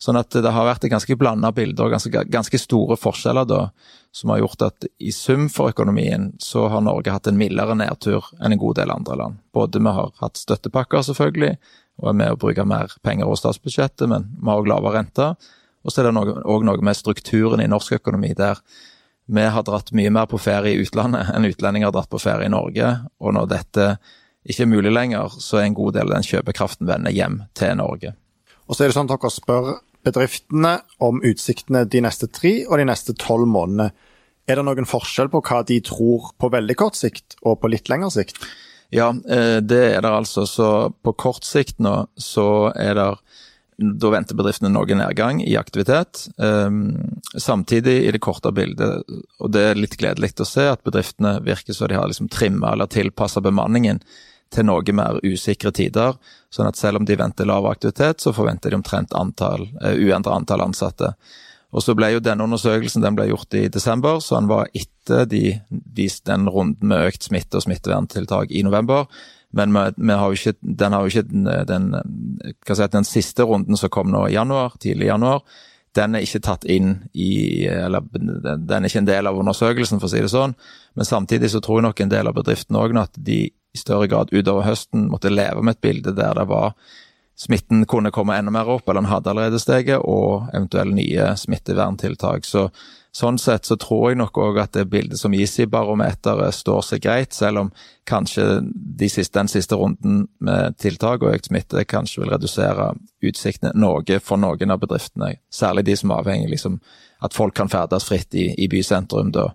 Sånn 0.06 0.20
at 0.20 0.36
det 0.36 0.52
har 0.52 0.68
vært 0.68 0.86
et 0.86 0.92
ganske 0.92 1.16
blanda 1.18 1.50
bilde 1.56 1.82
og 1.82 1.96
ganske, 1.96 2.26
ganske, 2.30 2.60
store 2.62 2.98
forskjeller 3.00 3.48
da, 3.50 3.62
som 4.14 4.30
har 4.30 4.44
gjort 4.44 4.68
at 4.68 4.86
i 5.00 5.14
sum 5.16 5.48
for 5.50 5.72
økonomien 5.72 6.34
så 6.44 6.68
har 6.70 6.84
Norge 6.84 7.14
hatt 7.16 7.30
en 7.32 7.40
mildere 7.40 7.78
nedtur 7.80 8.28
enn 8.38 8.54
en 8.54 8.62
god 8.62 8.78
del 8.82 8.94
andre 8.94 9.18
land. 9.24 9.40
Både 9.56 9.82
vi 9.82 9.96
har 9.98 10.14
hatt 10.22 10.38
støttepakker, 10.38 11.08
selvfølgelig, 11.08 11.56
og 12.02 12.10
er 12.12 12.18
med 12.20 12.34
å 12.34 12.40
bruke 12.40 12.66
mer 12.68 12.92
penger 13.06 13.28
over 13.28 13.40
statsbudsjettet, 13.40 14.08
men 14.12 14.28
vi 14.36 14.50
har 14.50 14.62
òg 14.62 14.68
lavere 14.70 15.00
rente. 15.00 15.30
Og 15.86 15.94
så 15.94 16.02
er 16.02 16.10
det 16.10 16.16
òg 16.18 16.34
noe, 16.44 16.60
noe 16.66 16.84
med 16.84 16.98
strukturen 16.98 17.64
i 17.64 17.70
norsk 17.72 18.00
økonomi 18.00 18.34
der 18.38 18.60
vi 19.26 19.42
har 19.42 19.64
dratt 19.66 19.90
mye 19.98 20.12
mer 20.14 20.28
på 20.30 20.38
ferie 20.38 20.76
i 20.76 20.84
utlandet 20.86 21.32
enn 21.34 21.48
utlendinger 21.48 21.90
har 21.90 21.96
dratt 21.96 22.12
på 22.12 22.22
ferie 22.22 22.46
i 22.46 22.54
Norge. 22.54 22.92
Og 23.22 23.34
når 23.34 23.50
dette 23.50 23.88
ikke 24.46 24.68
er 24.68 24.70
mulig 24.70 24.92
lenger, 24.94 25.34
så 25.42 25.60
er 25.60 25.70
en 25.70 25.78
god 25.78 25.96
del 25.98 26.12
av 26.12 26.20
den 26.20 26.28
kjøpekraften 26.28 26.90
vender 26.90 27.14
hjem 27.16 27.40
til 27.58 27.74
Norge. 27.80 28.14
Og 28.70 28.76
så 28.78 28.86
er 28.86 28.92
det 28.92 28.98
sånn 28.98 29.10
at 29.10 29.16
dere 29.16 29.34
spør 29.34 29.72
bedriftene 30.06 30.76
om 31.02 31.24
utsiktene 31.26 31.86
de 31.90 32.04
neste 32.06 32.30
tre 32.30 32.60
og 32.68 32.78
de 32.78 32.86
neste 32.86 33.16
tolv 33.18 33.50
månedene. 33.50 33.90
Er 34.46 34.60
det 34.60 34.68
noen 34.68 34.86
forskjell 34.86 35.32
på 35.34 35.42
hva 35.48 35.64
de 35.66 35.80
tror 35.82 36.30
på 36.38 36.52
veldig 36.54 36.78
kort 36.78 36.98
sikt 37.00 37.40
og 37.42 37.58
på 37.64 37.72
litt 37.74 37.90
lengre 37.90 38.12
sikt? 38.14 38.38
Ja, 38.94 39.10
eh, 39.30 39.58
det 39.62 39.84
er 39.96 40.02
det 40.02 40.12
altså. 40.12 40.46
Så 40.48 40.70
på 41.04 41.14
kort 41.14 41.44
sikt 41.44 41.80
nå 41.84 42.06
så 42.18 42.72
er 42.76 42.96
det 42.96 43.10
da 43.76 44.10
venter 44.10 44.38
bedriftene 44.40 44.70
noe 44.72 44.96
nedgang 44.96 45.42
i 45.44 45.58
aktivitet. 45.60 46.30
Um, 46.38 47.20
samtidig 47.36 47.98
i 48.06 48.12
det 48.16 48.22
korte 48.24 48.54
bildet, 48.56 49.04
og 49.40 49.52
det 49.52 49.64
er 49.72 49.80
litt 49.80 49.98
gledelig 50.00 50.32
å 50.40 50.48
se, 50.48 50.70
at 50.72 50.86
bedriftene 50.88 51.42
virker 51.44 51.76
som 51.76 51.92
de 51.92 51.98
har 52.00 52.08
liksom 52.08 52.30
trimma 52.32 52.72
eller 52.72 52.88
tilpassa 52.88 53.44
bemanningen 53.44 54.00
til 54.56 54.68
noe 54.70 54.96
mer 54.96 55.20
usikre 55.28 55.74
tider. 55.76 56.16
Sånn 56.54 56.70
at 56.70 56.80
selv 56.80 57.02
om 57.02 57.10
de 57.10 57.20
venter 57.20 57.50
lav 57.50 57.68
aktivitet, 57.68 58.24
så 58.24 58.32
forventer 58.36 58.72
de 58.72 58.80
omtrent 58.80 59.14
antall, 59.14 59.68
uendra 59.82 59.98
uendret 60.00 60.34
antall 60.38 60.64
ansatte. 60.70 61.12
Og 61.76 61.84
så 61.84 61.96
ble 61.98 62.14
jo 62.14 62.24
denne 62.24 62.46
undersøkelsen 62.48 63.04
den 63.04 63.18
ble 63.18 63.28
gjort 63.30 63.56
i 63.60 63.66
desember, 63.72 64.22
så 64.24 64.40
den 64.40 64.48
var 64.52 64.70
etter 64.72 65.28
de 65.28 65.44
de, 65.70 66.08
den 66.28 66.48
runden 66.50 66.90
med 66.92 67.10
økt 67.10 67.28
smitte 67.28 67.60
og 67.60 67.66
smitteverntiltak 67.66 68.54
i 68.56 68.64
november. 68.64 69.10
Men 69.56 69.76
vi, 69.76 69.84
vi 70.08 70.18
har 70.20 70.36
ikke, 70.36 70.56
den 70.62 70.96
har 70.96 71.08
ikke 71.08 71.26
den, 71.68 71.92
si, 72.68 72.88
den 72.96 73.08
siste 73.08 73.48
runden 73.48 73.80
som 73.80 73.92
kom 73.92 74.12
nå 74.12 74.26
i 74.30 74.36
januar, 74.36 74.76
tidlig 74.80 75.10
i 75.10 75.12
januar, 75.12 75.44
den 75.96 76.16
er 76.18 76.26
ikke 76.26 76.42
tatt 76.44 76.66
inn 76.68 76.90
i 77.16 77.68
Eller 77.72 78.04
den 78.12 78.74
er 78.82 78.90
ikke 78.90 79.00
en 79.00 79.08
del 79.08 79.30
av 79.30 79.38
undersøkelsen, 79.40 80.02
for 80.02 80.10
å 80.10 80.12
si 80.12 80.24
det 80.24 80.32
sånn. 80.32 80.56
Men 80.96 81.08
samtidig 81.08 81.54
så 81.54 81.62
tror 81.64 81.80
jeg 81.80 81.88
nok 81.88 82.04
en 82.04 82.12
del 82.12 82.32
av 82.32 82.36
bedriftene 82.36 82.82
òg 82.82 82.98
at 83.00 83.16
de 83.16 83.46
i 83.48 83.80
større 83.80 84.08
grad 84.12 84.32
utover 84.32 84.64
høsten 84.68 85.10
måtte 85.12 85.32
leve 85.32 85.64
med 85.64 85.76
et 85.76 85.84
bilde 85.84 86.16
der 86.16 86.36
det 86.38 86.46
var 86.48 86.76
smitten 87.38 87.86
kunne 87.86 88.14
komme 88.16 88.38
enda 88.38 88.52
mer 88.52 88.70
opp, 88.72 88.88
eller 88.88 89.04
den 89.04 89.12
hadde 89.12 89.32
allerede 89.32 89.60
steget, 89.60 90.00
og 90.00 90.48
eventuelle 90.54 90.96
nye 90.96 91.34
smitteverntiltak. 91.40 92.48
Så 92.48 92.70
Sånn 93.16 93.38
sett 93.40 93.64
så 93.64 93.78
tror 93.80 94.10
jeg 94.10 94.18
nok 94.20 94.36
òg 94.44 94.58
at 94.60 94.74
det 94.76 94.90
bildet 94.92 95.16
som 95.22 95.32
gis 95.32 95.54
i 95.64 95.68
barometeret 95.72 96.52
står 96.52 96.82
seg 96.84 97.04
greit, 97.06 97.32
selv 97.32 97.62
om 97.62 97.70
kanskje 98.10 98.44
de 98.76 99.08
siste, 99.08 99.38
den 99.38 99.48
siste 99.48 99.78
runden 99.80 100.26
med 100.44 100.76
tiltak 100.84 101.24
og 101.24 101.32
økt 101.32 101.48
smitte 101.48 101.86
kanskje 101.88 102.26
vil 102.26 102.34
redusere 102.34 102.90
utsiktene 103.24 103.72
noe 103.80 104.20
for 104.20 104.42
noen 104.42 104.76
av 104.76 104.82
bedriftene. 104.84 105.38
Særlig 105.48 105.86
de 105.88 105.96
som 106.02 106.12
er 106.12 106.26
avhengig 106.26 106.52
liksom, 106.58 106.82
at 107.24 107.38
folk 107.38 107.56
kan 107.56 107.72
ferdes 107.72 108.04
fritt 108.10 108.36
i, 108.36 108.50
i 108.60 108.68
bysentrum. 108.68 109.32
da. 109.32 109.54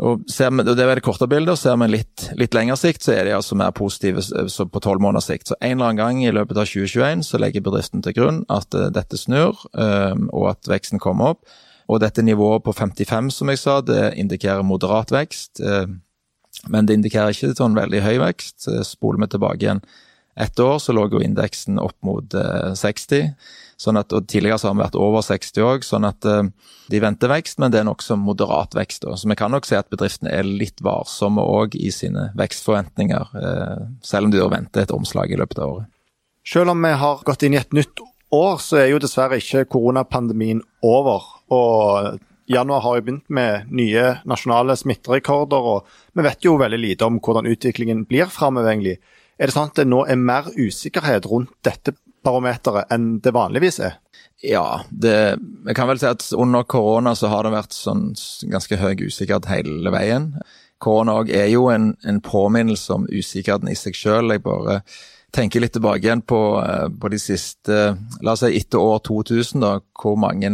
Og, 0.00 0.22
vi, 0.24 0.44
og 0.46 0.76
Det 0.76 0.84
er 0.84 0.94
det 0.96 1.04
korte 1.04 1.28
bildet. 1.28 1.52
og 1.52 1.58
Ser 1.60 1.76
vi 1.76 1.88
litt, 1.90 2.28
litt 2.40 2.54
lengre 2.56 2.78
sikt, 2.80 3.04
så 3.04 3.12
er 3.12 3.26
de 3.28 3.34
altså 3.36 3.58
mer 3.58 3.74
positive 3.76 4.22
på 4.22 4.80
tolv 4.80 5.02
måneders 5.04 5.28
sikt. 5.28 5.50
Så 5.50 5.58
En 5.60 5.76
eller 5.76 5.90
annen 5.90 6.00
gang 6.00 6.22
i 6.24 6.32
løpet 6.32 6.56
av 6.56 6.70
2021 6.70 7.26
så 7.28 7.40
legger 7.40 7.64
bedriften 7.66 8.04
til 8.04 8.16
grunn 8.16 8.40
at 8.48 8.72
uh, 8.74 8.88
dette 8.88 9.20
snur, 9.20 9.60
um, 9.76 10.30
og 10.32 10.54
at 10.54 10.70
veksten 10.70 11.02
kommer 11.02 11.34
opp. 11.34 11.44
Og 11.92 12.00
dette 12.00 12.24
nivået 12.24 12.64
på 12.64 12.72
55, 12.72 13.30
som 13.36 13.50
jeg 13.52 13.60
sa, 13.60 13.80
det 13.84 14.14
indikerer 14.16 14.64
moderat 14.64 15.10
vekst. 15.12 15.60
Eh, 15.60 15.90
men 16.70 16.86
det 16.86 16.94
indikerer 16.96 17.34
ikke 17.34 17.56
sånn 17.58 17.74
veldig 17.76 18.00
høy 18.04 18.16
vekst. 18.22 18.68
Eh, 18.70 18.84
spoler 18.86 19.24
vi 19.24 19.28
tilbake 19.34 19.66
igjen 19.66 19.82
ett 20.40 20.60
år, 20.62 20.78
så 20.80 20.94
lå 20.96 21.08
jo 21.12 21.20
indeksen 21.20 21.82
opp 21.82 21.98
mot 22.06 22.32
60. 22.32 23.34
Eh, 23.82 23.84
sånn 23.84 23.98
at, 23.98 24.12
og 24.14 24.28
Tidligere 24.30 24.58
så 24.60 24.70
har 24.70 24.76
vi 24.76 24.84
vært 24.84 24.98
over 25.00 25.24
60 25.26 25.66
òg, 25.66 25.86
sånn 25.86 26.06
at 26.06 26.22
de 26.22 27.00
venter 27.02 27.28
vekst, 27.32 27.58
men 27.58 27.72
det 27.72 27.80
er 27.80 27.88
nokså 27.88 28.16
moderat 28.16 28.76
vekst. 28.78 29.04
Så 29.04 29.28
vi 29.28 29.36
kan 29.38 29.50
nok 29.50 29.66
si 29.66 29.74
at 29.74 29.90
bedriftene 29.90 30.30
er 30.30 30.46
litt 30.46 30.80
varsomme 30.84 31.42
òg 31.42 31.74
i 31.74 31.90
sine 31.90 32.30
vekstforventninger, 32.38 33.34
selv 34.02 34.28
om 34.28 34.32
de 34.34 34.46
venter 34.52 34.86
et 34.86 34.94
omslag 34.94 35.32
i 35.32 35.40
løpet 35.40 35.58
av 35.58 35.74
året. 35.74 35.90
Selv 36.46 36.72
om 36.72 36.82
vi 36.82 36.90
har 36.98 37.22
gått 37.26 37.42
inn 37.46 37.54
i 37.54 37.60
et 37.60 37.74
nytt 37.74 38.02
år, 38.34 38.58
så 38.62 38.80
er 38.80 38.92
jo 38.92 39.00
dessverre 39.02 39.38
ikke 39.38 39.66
koronapandemien 39.70 40.62
over. 40.82 41.26
Og 41.54 42.18
januar 42.50 42.82
har 42.82 42.98
jo 42.98 43.06
begynt 43.06 43.28
med 43.30 43.70
nye 43.70 44.06
nasjonale 44.28 44.76
smitterekorder, 44.78 45.68
og 45.74 46.16
vi 46.16 46.26
vet 46.26 46.46
jo 46.46 46.56
veldig 46.60 46.80
lite 46.80 47.08
om 47.08 47.20
hvordan 47.22 47.50
utviklingen 47.50 48.06
blir 48.10 48.32
framover. 48.32 48.96
Er 49.38 49.50
det 49.50 49.54
sånn 49.54 49.70
at 49.70 49.78
det 49.78 49.88
nå 49.90 50.02
er 50.06 50.18
mer 50.20 50.50
usikkerhet 50.54 51.28
rundt 51.30 51.54
dette 51.66 51.94
barometeret 52.24 52.92
enn 52.94 53.16
det 53.22 53.34
vanligvis 53.34 53.80
er? 53.82 53.98
Ja, 54.42 54.82
det, 54.90 55.14
jeg 55.66 55.76
kan 55.78 55.86
vel 55.90 56.00
si 56.02 56.08
at 56.08 56.24
under 56.34 56.66
korona 56.66 57.14
så 57.18 57.30
har 57.30 57.46
det 57.46 57.54
vært 57.54 57.76
sånn 57.76 58.10
ganske 58.50 58.78
høy 58.80 59.04
usikkerhet 59.06 59.46
hele 59.50 59.92
veien. 59.94 60.32
Korona 60.82 61.20
er 61.30 61.46
jo 61.52 61.68
en, 61.70 61.92
en 62.02 62.18
påminnelse 62.24 62.90
om 62.96 63.06
usikkerheten 63.06 63.70
i 63.70 63.78
seg 63.78 63.94
sjøl. 63.94 64.34
Jeg 64.34 64.42
bare 64.42 64.80
tenker 65.32 65.62
litt 65.62 65.76
tilbake 65.76 66.02
igjen 66.02 66.24
på, 66.26 66.40
eh, 66.58 66.88
på 66.90 67.12
de 67.12 67.20
siste 67.22 67.78
La 68.20 68.34
oss 68.34 68.42
si 68.42 68.50
etter 68.58 68.82
år 68.82 68.98
2000, 69.06 69.62
da, 69.62 69.76
hvor 70.02 70.18
mange 70.20 70.50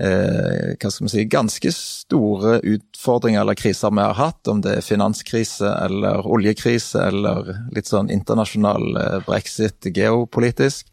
eh, 0.00 0.74
hva 0.78 0.90
skal 0.90 1.04
man 1.04 1.12
si, 1.12 1.24
ganske 1.30 1.72
store 1.74 2.58
utfordringer 2.62 3.42
eller 3.42 3.58
kriser 3.58 3.94
vi 3.94 4.04
har 4.04 4.18
hatt, 4.18 4.48
om 4.48 4.62
det 4.64 4.78
er 4.78 4.86
finanskrise 4.86 5.70
eller 5.84 6.26
oljekrise 6.26 7.08
eller 7.10 7.52
litt 7.74 7.90
sånn 7.90 8.10
internasjonal 8.14 8.88
eh, 8.96 9.18
brexit 9.26 9.90
geopolitisk. 9.94 10.90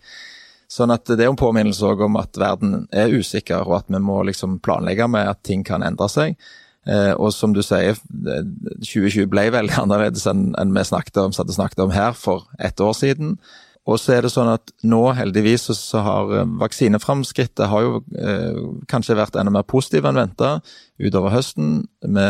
Sånn 0.72 0.92
at 0.92 1.06
Det 1.06 1.22
er 1.22 1.30
en 1.30 1.40
påminnelse 1.40 1.94
om 2.04 2.18
at 2.20 2.38
verden 2.42 2.88
er 2.92 3.14
usikker, 3.14 3.68
og 3.68 3.84
at 3.84 3.92
vi 3.94 4.02
må 4.02 4.24
liksom 4.26 4.60
planlegge 4.66 5.08
med 5.08 5.30
at 5.30 5.44
ting 5.46 5.64
kan 5.64 5.86
endre 5.86 6.10
seg. 6.10 6.40
Eh, 6.86 7.14
og 7.14 7.32
som 7.34 7.54
du 7.54 7.62
sier, 7.66 7.98
2020 8.10 9.30
ble 9.30 9.48
veldig 9.54 9.78
annerledes 9.84 10.26
enn, 10.30 10.50
enn 10.60 10.74
vi 10.76 10.86
snakket 10.86 11.22
om, 11.22 11.34
snakket 11.34 11.86
om 11.86 11.94
her 11.96 12.18
for 12.18 12.50
ett 12.60 12.82
år 12.82 12.94
siden. 12.98 13.38
Og 13.86 14.00
så 14.02 14.16
er 14.16 14.26
det 14.26 14.32
sånn 14.34 14.50
at 14.50 14.72
nå, 14.90 15.02
heldigvis, 15.14 15.68
så 15.78 16.02
har 16.02 16.32
eh, 16.34 16.48
vaksineframskrittet 16.62 17.68
har 17.70 17.84
jo 17.86 18.00
eh, 18.18 18.58
kanskje 18.90 19.18
vært 19.20 19.38
enda 19.38 19.54
mer 19.54 19.68
positiv 19.70 20.08
enn 20.10 20.18
venta 20.18 20.56
utover 20.98 21.36
høsten. 21.36 21.84
Vi 22.02 22.26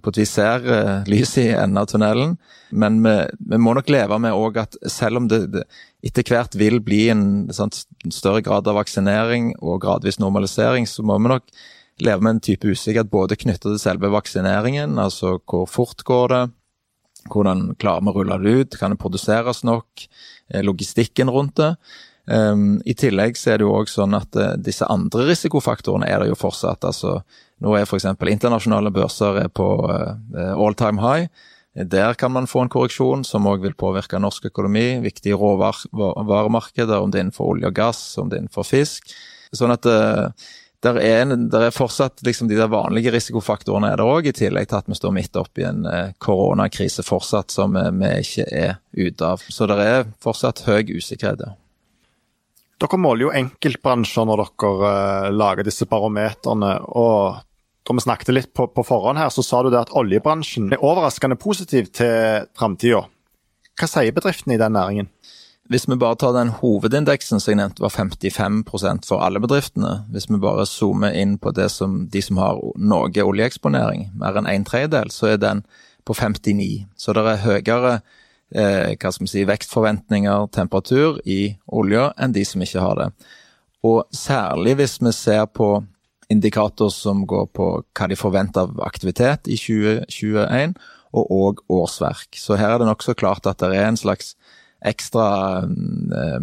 på 0.00 0.12
et 0.12 0.20
vis 0.22 0.32
ser 0.38 0.64
eh, 0.64 1.10
lys 1.10 1.34
i 1.42 1.50
enden 1.52 1.82
av 1.82 1.90
tunnelen, 1.90 2.38
men 2.72 3.00
vi, 3.04 3.14
vi 3.52 3.60
må 3.60 3.74
nok 3.76 3.92
leve 3.92 4.20
med 4.24 4.36
òg 4.36 4.62
at 4.62 4.78
selv 4.88 5.20
om 5.20 5.28
det, 5.28 5.42
det, 5.52 5.66
etter 6.06 6.24
hvert 6.32 6.56
vil 6.56 6.80
bli 6.84 7.02
en 7.12 7.26
sant, 7.52 7.82
større 8.08 8.40
grad 8.46 8.70
av 8.70 8.80
vaksinering 8.80 9.52
og 9.60 9.82
gradvis 9.84 10.20
normalisering, 10.22 10.88
så 10.88 11.04
må 11.04 11.20
vi 11.20 11.34
nok 11.34 11.52
leve 12.00 12.24
med 12.24 12.38
en 12.38 12.44
type 12.48 12.64
usikkerhet 12.64 13.12
både 13.12 13.36
knyttet 13.36 13.68
til 13.68 13.82
selve 13.82 14.08
vaksineringen, 14.14 14.96
altså 14.96 15.36
hvor 15.44 15.68
fort 15.68 16.00
går 16.08 16.32
det, 16.32 16.42
hvordan 17.28 17.74
klarer 17.80 18.06
vi 18.06 18.12
å 18.12 18.16
rulle 18.16 18.38
det 18.42 18.54
ut, 18.60 18.78
kan 18.80 18.94
det 18.94 19.00
produseres 19.02 19.64
nok? 19.66 20.06
Logistikken 20.66 21.30
rundt 21.30 21.58
det. 21.60 21.74
Um, 22.30 22.78
I 22.86 22.94
tillegg 22.94 23.38
så 23.38 23.54
er 23.54 23.58
det 23.58 23.66
jo 23.66 23.72
også 23.74 24.04
sånn 24.04 24.14
at 24.14 24.36
uh, 24.38 24.52
disse 24.60 24.86
andre 24.92 25.24
risikofaktorene 25.30 26.06
er 26.06 26.22
det 26.22 26.28
jo 26.30 26.38
fortsatt. 26.38 26.84
altså 26.86 27.20
Nå 27.64 27.72
er 27.74 27.88
f.eks. 27.88 28.06
internasjonale 28.06 28.92
børser 28.94 29.42
på 29.56 29.66
uh, 29.88 30.52
all 30.54 30.76
time 30.78 31.02
high. 31.02 31.26
Der 31.74 32.14
kan 32.18 32.32
man 32.34 32.48
få 32.50 32.64
en 32.64 32.70
korreksjon 32.70 33.24
som 33.26 33.46
òg 33.46 33.64
vil 33.64 33.76
påvirke 33.78 34.18
norsk 34.22 34.50
økonomi. 34.50 35.00
Viktige 35.02 35.38
råvaremarkeder, 35.38 36.98
om 36.98 37.10
det 37.10 37.20
er 37.20 37.26
innenfor 37.28 37.52
olje 37.54 37.70
og 37.70 37.76
gass, 37.78 38.00
om 38.18 38.30
det 38.30 38.38
er 38.38 38.44
innenfor 38.44 38.66
fisk. 38.66 39.14
Sånn 39.56 39.74
at 39.74 39.86
uh, 39.90 40.30
der 40.80 40.96
er, 41.04 41.32
der 41.52 41.66
er, 41.66 41.74
fortsatt 41.76 42.22
liksom 42.24 42.48
de 42.48 42.56
der 42.56 42.70
vanlige 42.72 43.12
risikofaktorene 43.12 43.90
er 43.92 44.00
der 44.00 44.08
òg, 44.08 44.30
i 44.30 44.32
tillegg 44.36 44.70
til 44.70 44.78
at 44.78 44.88
vi 44.88 44.96
står 44.96 45.12
midt 45.12 45.36
oppi 45.36 45.66
en 45.68 45.84
eh, 45.84 46.14
koronakrise 46.18 47.04
fortsatt 47.04 47.52
som 47.52 47.76
vi, 47.76 47.84
vi 48.00 48.12
ikke 48.22 48.46
er 48.48 48.78
ute 48.96 49.28
av. 49.28 49.44
Så 49.44 49.68
det 49.68 49.76
er 49.84 50.08
fortsatt 50.24 50.64
høy 50.64 50.94
usikkerhet. 50.96 51.44
Dere 52.80 52.96
måler 52.96 53.26
jo 53.26 53.34
enkeltbransjer 53.36 54.24
når 54.24 54.46
dere 54.46 54.72
uh, 54.80 55.28
lager 55.36 55.68
disse 55.68 55.84
barometerne. 55.88 56.78
og 56.88 57.44
da 57.84 57.96
vi 57.96 58.04
snakket 58.04 58.32
litt 58.32 58.52
på, 58.54 58.68
på, 58.72 58.84
forhånd 58.86 59.18
her, 59.18 59.28
så 59.32 59.42
sa 59.44 59.62
du 59.64 59.70
det 59.72 59.80
at 59.80 59.92
oljebransjen 59.96 60.72
er 60.72 60.84
overraskende 60.84 61.36
positiv 61.40 61.88
til 61.96 62.46
framtida. 62.56 63.02
Hva 63.80 63.88
sier 63.88 64.14
bedriftene 64.16 64.56
i 64.56 64.60
den 64.60 64.76
næringen? 64.76 65.08
Hvis 65.70 65.86
vi 65.86 65.94
bare 65.94 66.16
tar 66.18 66.32
den 66.34 66.48
hovedindeksen 66.50 67.38
som 67.38 67.52
jeg 67.52 67.60
nevnte 67.60 67.84
var 67.84 67.92
55 67.94 68.64
for 69.06 69.22
alle 69.22 69.38
bedriftene, 69.38 70.00
hvis 70.10 70.26
vi 70.26 70.40
bare 70.42 70.66
zoomer 70.66 71.14
inn 71.14 71.36
på 71.38 71.52
som, 71.70 72.08
de 72.10 72.22
som 72.22 72.40
har 72.42 72.58
noe 72.74 73.22
oljeeksponering, 73.22 74.08
mer 74.18 74.34
enn 74.40 74.50
en 74.50 74.64
tredjedel, 74.66 75.12
så 75.14 75.30
er 75.30 75.38
den 75.38 75.62
på 76.04 76.16
59. 76.18 76.88
Så 76.98 77.14
det 77.14 77.22
er 77.22 77.44
høyere 77.44 77.92
eh, 78.50 78.96
hva 78.98 79.12
skal 79.14 79.30
si, 79.30 79.46
vekstforventninger, 79.46 80.50
temperatur, 80.50 81.20
i 81.22 81.54
olja 81.70 82.10
enn 82.18 82.34
de 82.34 82.42
som 82.44 82.66
ikke 82.66 82.82
har 82.82 82.98
det. 82.98 83.08
Og 83.86 84.02
særlig 84.10 84.74
hvis 84.80 84.98
vi 84.98 85.14
ser 85.14 85.46
på 85.54 85.76
indikator 86.30 86.90
som 86.90 87.22
går 87.30 87.46
på 87.54 87.68
hva 87.86 88.10
de 88.10 88.18
forventer 88.18 88.66
av 88.66 88.82
aktivitet 88.90 89.46
i 89.46 89.54
2021, 89.54 90.74
og 91.10 91.30
òg 91.34 91.62
årsverk. 91.70 92.38
Så 92.38 92.58
her 92.58 92.74
er 92.74 92.82
det 92.82 92.86
nokså 92.86 93.16
klart 93.18 93.46
at 93.50 93.62
det 93.62 93.74
er 93.74 93.88
en 93.88 93.98
slags 93.98 94.36
ekstra 94.86 95.26
øh, 95.66 96.40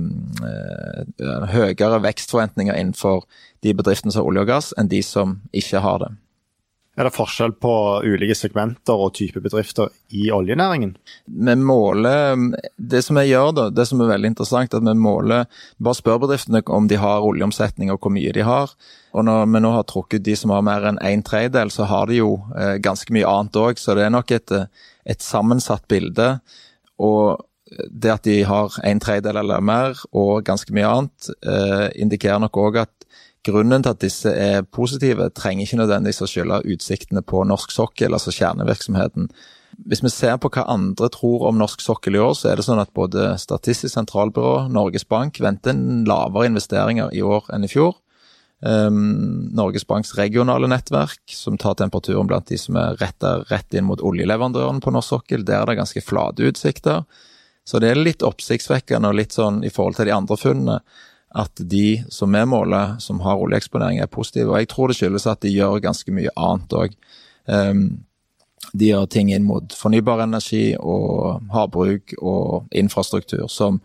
høyere 1.54 2.04
vekstforventninger 2.06 2.76
innenfor 2.78 3.26
de 3.66 3.74
bedriftene 3.74 4.14
som 4.14 4.22
har 4.24 4.32
olje 4.32 4.46
og 4.46 4.52
gass, 4.52 4.74
enn 4.78 4.92
de 4.92 5.02
som 5.06 5.40
ikke 5.56 5.82
har 5.84 6.02
det. 6.06 6.14
Er 6.98 7.06
det 7.06 7.14
forskjell 7.14 7.52
på 7.62 7.72
ulike 8.10 8.34
segmenter 8.34 8.98
og 8.98 9.12
type 9.20 9.38
bedrifter 9.44 9.92
i 10.18 10.32
oljenæringen? 10.34 10.96
Vi 11.26 11.56
måler 11.62 12.34
Det 12.78 13.04
som 13.06 13.20
vi 13.20 13.28
gjør, 13.30 13.52
da, 13.54 13.68
det 13.70 13.86
som 13.86 14.02
er 14.02 14.10
veldig 14.10 14.32
interessant, 14.34 14.74
at 14.74 14.82
vi 14.82 14.96
måler 14.98 15.46
Bare 15.78 15.94
spør 15.94 16.24
bedriftene 16.26 16.64
om 16.66 16.88
de 16.90 16.98
har 16.98 17.22
oljeomsetning 17.22 17.92
og 17.94 18.02
hvor 18.02 18.16
mye 18.16 18.34
de 18.34 18.42
har. 18.42 18.74
Og 19.14 19.26
når 19.30 19.46
vi 19.46 19.62
nå 19.62 19.74
har 19.76 19.86
trukket 19.86 20.26
de 20.26 20.36
som 20.36 20.50
har 20.50 20.66
mer 20.66 20.90
enn 20.90 20.98
en 20.98 21.24
tredjedel, 21.24 21.70
så 21.70 21.86
har 21.86 22.10
de 22.10 22.18
jo 22.18 22.40
eh, 22.58 22.78
ganske 22.82 23.14
mye 23.14 23.30
annet 23.30 23.62
òg. 23.62 23.78
Så 23.78 23.94
det 23.94 24.08
er 24.08 24.14
nok 24.14 24.34
et, 24.34 24.56
et 25.06 25.22
sammensatt 25.22 25.86
bilde. 25.88 26.40
Og 26.98 27.46
det 27.90 28.12
at 28.14 28.24
de 28.28 28.42
har 28.48 28.76
en 28.84 29.02
tredjedel 29.04 29.42
eller 29.42 29.64
mer 29.64 30.00
og 30.16 30.46
ganske 30.48 30.74
mye 30.76 30.88
annet, 30.88 31.30
eh, 31.44 31.90
indikerer 32.00 32.40
nok 32.44 32.60
òg 32.64 32.82
at 32.86 33.08
grunnen 33.48 33.84
til 33.84 33.94
at 33.94 34.02
disse 34.02 34.32
er 34.32 34.64
positive, 34.64 35.30
trenger 35.36 35.66
ikke 35.66 35.80
nødvendigvis 35.82 36.24
å 36.24 36.30
skylde 36.30 36.64
utsiktene 36.74 37.24
på 37.24 37.44
norsk 37.48 37.72
sokkel, 37.72 38.16
altså 38.16 38.34
kjernevirksomheten. 38.36 39.30
Hvis 39.88 40.02
vi 40.04 40.10
ser 40.10 40.40
på 40.42 40.50
hva 40.52 40.66
andre 40.74 41.10
tror 41.14 41.46
om 41.48 41.60
norsk 41.60 41.84
sokkel 41.84 42.18
i 42.18 42.24
år, 42.24 42.34
så 42.36 42.50
er 42.50 42.58
det 42.58 42.66
sånn 42.66 42.82
at 42.82 42.96
både 42.98 43.36
Statistisk 43.40 43.94
sentralbyrå, 43.94 44.68
Norges 44.74 45.06
Bank 45.08 45.40
venter 45.44 45.76
en 45.76 46.04
lavere 46.08 46.50
investeringer 46.50 47.14
i 47.14 47.22
år 47.22 47.48
enn 47.54 47.68
i 47.68 47.72
fjor. 47.72 47.96
Um, 48.66 49.52
Norges 49.54 49.86
Banks 49.86 50.16
regionale 50.18 50.66
nettverk, 50.72 51.22
som 51.30 51.60
tar 51.62 51.78
temperaturen 51.78 52.28
blant 52.28 52.50
de 52.50 52.58
som 52.58 52.80
er 52.80 52.98
retta 52.98 53.44
rett 53.52 53.76
inn 53.78 53.86
mot 53.86 54.02
oljeleverandørene 54.02 54.82
på 54.82 54.94
norsk 54.96 55.14
sokkel, 55.14 55.46
der 55.46 55.62
er 55.62 55.70
det 55.70 55.78
ganske 55.84 56.02
flate 56.02 56.50
utsikter. 56.50 57.06
Så 57.68 57.82
det 57.84 57.92
er 57.92 58.00
litt 58.00 58.24
oppsiktsvekkende 58.24 59.12
og 59.12 59.18
litt 59.20 59.36
sånn 59.36 59.60
i 59.68 59.72
forhold 59.74 59.98
til 59.98 60.08
de 60.08 60.16
andre 60.16 60.40
funnene 60.40 60.80
at 61.36 61.60
de 61.60 62.04
som 62.10 62.32
vi 62.32 62.46
måler, 62.48 62.96
som 63.04 63.20
har 63.20 63.42
oljeeksponering, 63.44 64.00
er 64.00 64.12
positive. 64.12 64.54
Og 64.54 64.62
jeg 64.62 64.70
tror 64.72 64.88
det 64.88 64.96
skyldes 65.02 65.28
at 65.28 65.42
de 65.44 65.52
gjør 65.52 65.82
ganske 65.84 66.14
mye 66.16 66.32
annet 66.40 66.76
òg. 66.80 66.96
Um, 67.46 67.58
ehm, 67.58 67.84
de 68.74 68.90
gjør 68.90 69.06
ting 69.12 69.30
inn 69.32 69.46
mot 69.48 69.76
fornybar 69.76 70.24
energi 70.24 70.76
og 70.80 71.44
havbruk 71.54 72.16
og 72.18 72.72
infrastruktur 72.76 73.46
som, 73.52 73.78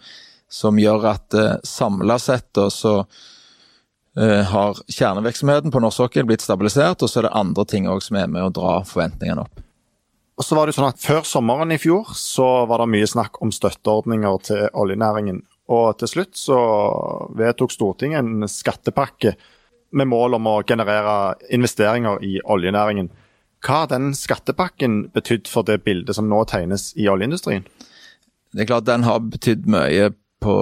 som 0.51 0.79
gjør 0.81 1.07
at 1.13 1.37
uh, 1.39 1.51
samla 1.67 2.17
sett 2.23 2.63
så 2.75 2.95
uh, 3.03 4.43
har 4.55 4.81
kjernevirksomheten 4.87 5.75
på 5.75 5.83
norsk 5.83 6.05
sokkel 6.05 6.27
blitt 6.31 6.47
stabilisert, 6.47 7.03
og 7.03 7.11
så 7.11 7.21
er 7.21 7.29
det 7.29 7.37
andre 7.43 7.67
ting 7.69 7.91
òg 7.91 8.03
som 8.03 8.19
er 8.19 8.31
med 8.31 8.47
å 8.47 8.55
dra 8.55 8.79
forventningene 8.87 9.45
opp. 9.45 9.63
Og 10.39 10.47
så 10.47 10.57
var 10.57 10.67
det 10.67 10.75
sånn 10.77 10.89
at 10.89 11.01
Før 11.03 11.27
sommeren 11.29 11.75
i 11.75 11.81
fjor 11.81 12.15
så 12.17 12.65
var 12.69 12.83
det 12.83 12.93
mye 12.95 13.09
snakk 13.09 13.41
om 13.45 13.53
støtteordninger 13.53 14.39
til 14.49 14.69
oljenæringen. 14.73 15.43
Og 15.73 15.99
til 16.01 16.11
slutt 16.11 16.39
så 16.39 16.59
vedtok 17.39 17.73
Stortinget 17.73 18.23
en 18.23 18.49
skattepakke 18.51 19.37
med 19.93 20.09
mål 20.09 20.39
om 20.39 20.49
å 20.49 20.63
generere 20.67 21.35
investeringer 21.53 22.25
i 22.25 22.39
oljenæringen. 22.41 23.11
Hva 23.63 23.85
har 23.85 23.93
den 23.93 24.11
skattepakken 24.17 25.13
betydd 25.15 25.47
for 25.51 25.69
det 25.69 25.83
bildet 25.87 26.17
som 26.19 26.27
nå 26.31 26.43
tegnes 26.51 26.91
i 26.99 27.07
oljeindustrien? 27.13 27.69
Det 28.53 28.65
er 28.65 28.69
klart 28.73 28.89
den 28.89 29.07
har 29.07 29.23
betydd 29.23 29.69
mye 29.71 30.11
på, 30.43 30.57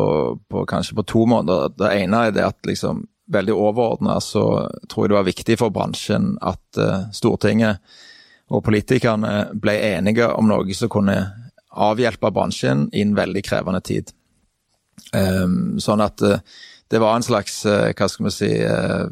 på, 0.50 0.66
kanskje 0.68 0.98
på 0.98 1.06
to 1.08 1.24
måneder. 1.30 1.72
Det 1.78 1.94
ene 2.02 2.26
er 2.26 2.36
det 2.36 2.44
at 2.44 2.68
liksom 2.68 3.06
veldig 3.30 3.54
overordna 3.54 4.18
så 4.22 4.44
tror 4.90 5.06
jeg 5.06 5.12
det 5.12 5.16
var 5.16 5.28
viktig 5.30 5.56
for 5.62 5.74
bransjen 5.74 6.34
at 6.42 6.80
uh, 6.82 7.06
Stortinget 7.14 7.80
og 8.50 8.64
politikerne 8.66 9.34
ble 9.62 9.76
enige 9.92 10.26
om 10.34 10.48
noe 10.50 10.74
som 10.76 10.90
kunne 10.92 11.18
avhjelpe 11.70 12.32
bransjen 12.34 12.88
i 12.92 13.04
en 13.04 13.14
veldig 13.18 13.42
krevende 13.46 13.80
tid. 13.86 14.10
Um, 15.14 15.78
sånn 15.82 16.02
at 16.04 16.22
uh, 16.22 16.42
det 16.90 17.00
var 17.02 17.16
en 17.16 17.24
slags, 17.24 17.62
uh, 17.66 17.90
hva 17.96 18.08
skal 18.10 18.26
vi 18.26 18.32
si 18.34 18.50
uh, 18.62 19.08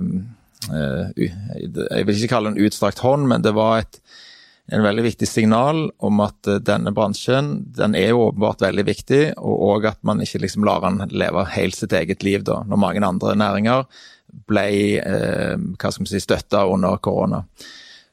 Jeg 1.17 2.04
vil 2.04 2.19
ikke 2.19 2.30
kalle 2.34 2.50
det 2.50 2.58
en 2.58 2.67
utstrakt 2.67 3.00
hånd, 3.02 3.28
men 3.30 3.47
det 3.47 3.54
var 3.56 3.84
et 3.84 4.00
en 4.69 4.82
veldig 4.84 5.04
viktig 5.06 5.25
signal 5.28 5.86
om 6.04 6.19
at 6.21 6.49
denne 6.60 6.93
bransjen 6.93 7.47
den 7.76 7.95
er 7.97 8.10
jo 8.10 8.26
åpenbart 8.26 8.67
veldig 8.67 8.84
viktig, 8.84 9.23
og 9.41 9.86
at 9.89 9.97
man 10.04 10.21
ikke 10.21 10.43
liksom 10.43 10.67
lar 10.69 10.82
den 10.84 11.00
leve 11.08 11.47
helt 11.54 11.78
sitt 11.78 11.95
eget 11.97 12.26
liv, 12.26 12.45
da, 12.45 12.60
når 12.69 12.82
mange 12.82 13.04
andre 13.06 13.32
næringer 13.39 13.86
ble 14.49 14.67
eh, 15.00 15.56
si, 15.89 16.21
støtta 16.21 16.67
under 16.69 17.00
korona. 17.00 17.43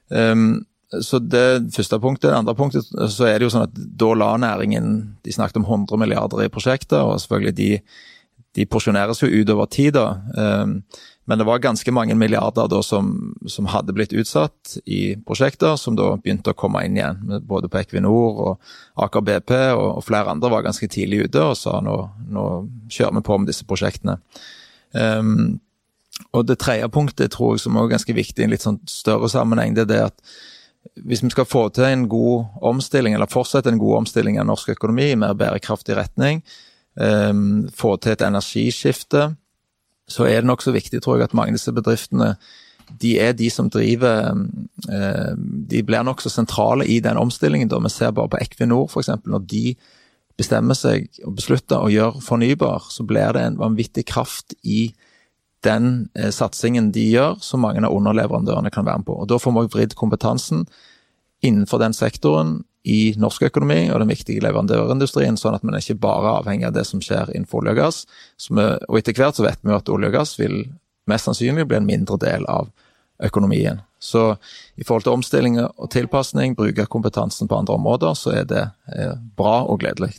Um, 0.07 0.63
så 1.01 1.19
det 1.19 1.73
første 1.75 1.99
punktet. 1.99 2.29
Det 2.29 2.37
andre 2.37 2.55
punktet 2.55 2.85
så 2.85 3.27
er 3.27 3.39
det 3.39 3.47
jo 3.47 3.53
sånn 3.53 3.67
at 3.67 3.73
da 3.75 4.11
la 4.13 4.35
næringen 4.37 4.91
De 5.25 5.33
snakket 5.33 5.57
om 5.61 5.65
100 5.65 5.97
milliarder 5.99 6.45
i 6.45 6.51
prosjektet, 6.51 6.99
og 7.01 7.17
selvfølgelig 7.21 7.55
de, 7.57 7.69
de 8.55 8.67
porsjoneres 8.69 9.23
jo 9.23 9.31
utover 9.31 9.69
tid, 9.71 9.97
da. 9.97 10.07
Um, 10.37 10.79
men 11.25 11.41
det 11.41 11.47
var 11.47 11.63
ganske 11.63 11.91
mange 11.91 12.13
milliarder 12.13 12.67
da 12.69 12.83
som, 12.85 13.33
som, 13.49 13.65
hadde 13.73 13.95
blitt 13.97 14.13
utsatt 14.13 14.75
i 14.85 15.15
prosjekter, 15.25 15.73
som 15.81 15.97
da 15.97 16.11
begynte 16.21 16.53
å 16.53 16.57
komme 16.57 16.83
inn 16.85 16.99
igjen. 16.99 17.23
Både 17.49 17.69
på 17.71 17.79
Equinor 17.81 18.41
og 18.45 19.01
Aker 19.01 19.25
BP 19.25 19.53
og, 19.73 19.87
og 19.97 20.05
flere 20.05 20.35
andre 20.35 20.53
var 20.53 20.67
ganske 20.67 20.89
tidlig 20.91 21.25
ute 21.25 21.41
og 21.41 21.57
sa 21.57 21.79
nå, 21.81 21.97
nå 22.29 22.45
kjører 22.93 23.17
vi 23.17 23.25
på 23.25 23.39
med 23.41 23.49
disse 23.49 23.65
prosjektene. 23.65 24.19
Um, 24.93 25.57
og 26.35 26.45
det 26.45 26.59
tredje 26.61 26.93
punktet 26.93 27.33
tror 27.33 27.55
jeg 27.55 27.65
som 27.65 27.81
er 27.81 27.89
ganske 27.91 28.15
viktig 28.15 28.43
i 28.43 28.45
en 28.45 28.53
litt 28.53 28.63
sånn 28.63 28.83
større 28.87 29.27
sammenheng, 29.31 29.73
det 29.73 29.87
er 29.87 29.91
det 29.91 30.03
at 30.11 30.37
hvis 31.03 31.23
vi 31.23 31.29
skal 31.33 31.47
få 31.47 31.67
til 31.75 31.87
en 31.89 32.07
god 32.09 32.45
omstilling, 32.61 33.13
eller 33.13 33.31
fortsette 33.31 33.71
en 33.71 33.81
god 33.81 34.03
omstilling 34.03 34.39
av 34.39 34.47
norsk 34.47 34.71
økonomi 34.75 35.11
i 35.11 35.17
mer 35.19 35.35
bærekraftig 35.37 35.97
retning, 35.97 36.43
um, 36.95 37.65
få 37.75 37.95
til 37.97 38.15
et 38.15 38.23
energiskifte, 38.23 39.33
så 40.07 40.27
er 40.29 40.41
det 40.41 40.49
nokså 40.49 40.71
viktig, 40.71 41.01
tror 41.01 41.17
jeg, 41.17 41.27
at 41.29 41.35
mange 41.35 41.55
av 41.55 41.59
disse 41.59 41.73
bedriftene 41.75 42.35
de 43.01 43.15
er 43.17 43.33
de 43.33 43.47
som 43.49 43.65
driver 43.73 44.27
um, 44.29 44.67
De 45.65 45.81
blir 45.81 46.03
nokså 46.05 46.29
sentrale 46.29 46.85
i 46.85 46.99
den 47.01 47.17
omstillingen. 47.17 47.67
Da. 47.67 47.79
Vi 47.81 47.89
ser 47.89 48.13
bare 48.13 48.29
på 48.29 48.41
Equinor, 48.43 48.85
f.eks. 48.85 49.09
Når 49.25 49.47
de 49.49 49.75
bestemmer 50.37 50.77
seg 50.77 51.07
og 51.25 51.33
beslutter 51.39 51.81
å 51.81 51.89
gjøre 51.89 52.21
fornybar, 52.21 52.85
så 52.91 53.03
blir 53.07 53.33
det 53.33 53.41
en 53.41 53.57
vanvittig 53.57 54.05
kraft 54.11 54.53
i 54.61 54.91
den 55.65 55.89
eh, 56.15 56.31
satsingen 56.33 56.91
de 56.95 57.03
gjør, 57.09 57.39
som 57.43 57.63
mange 57.65 57.83
av 57.83 57.95
underleverandørene 57.95 58.71
kan 58.73 58.85
være 58.87 59.01
med 59.01 59.09
på. 59.09 59.17
Og 59.23 59.29
Da 59.31 59.41
får 59.41 59.55
vi 59.57 59.67
vridd 59.73 59.97
kompetansen 59.99 60.65
innenfor 61.45 61.81
den 61.81 61.93
sektoren 61.93 62.63
i 62.85 63.15
norsk 63.17 63.47
økonomi 63.47 63.87
og 63.89 63.99
den 64.03 64.11
viktige 64.13 64.43
leverandørindustrien, 64.45 65.39
sånn 65.41 65.57
at 65.57 65.63
man 65.65 65.77
ikke 65.79 65.97
bare 66.01 66.29
er 66.29 66.41
avhengig 66.43 66.67
av 66.67 66.75
det 66.75 66.85
som 66.85 67.01
skjer 67.01 67.33
innenfor 67.33 67.63
olje 67.63 67.73
og 67.73 67.79
gass. 67.81 68.01
Vi, 68.45 68.61
og 68.61 68.99
etter 68.99 69.17
hvert 69.17 69.39
så 69.39 69.45
vet 69.47 69.61
vi 69.63 69.73
jo 69.73 69.79
at 69.79 69.89
olje 69.89 70.11
og 70.11 70.17
gass 70.19 70.35
vil 70.37 70.59
mest 71.09 71.25
sannsynlig 71.25 71.65
bli 71.69 71.79
en 71.79 71.89
mindre 71.89 72.17
del 72.21 72.45
av 72.49 72.69
økonomien. 73.25 73.81
Så 73.99 74.35
i 74.75 74.85
forhold 74.85 75.07
til 75.07 75.15
omstilling 75.15 75.57
og 75.63 75.89
tilpasning, 75.93 76.53
bruke 76.57 76.85
kompetansen 76.85 77.49
på 77.49 77.57
andre 77.57 77.77
områder, 77.79 78.13
så 78.13 78.35
er 78.41 78.47
det 78.49 78.63
eh, 78.93 79.15
bra 79.37 79.63
og 79.65 79.81
gledelig. 79.81 80.13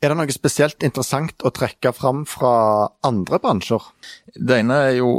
Er 0.00 0.14
det 0.14 0.16
noe 0.16 0.32
spesielt 0.32 0.84
interessant 0.86 1.42
å 1.44 1.52
trekke 1.52 1.92
fram 1.92 2.22
fra 2.28 2.88
andre 3.04 3.36
bransjer? 3.42 3.84
Det 4.32 4.62
ene 4.62 4.78
er 4.86 4.94
jo 4.96 5.10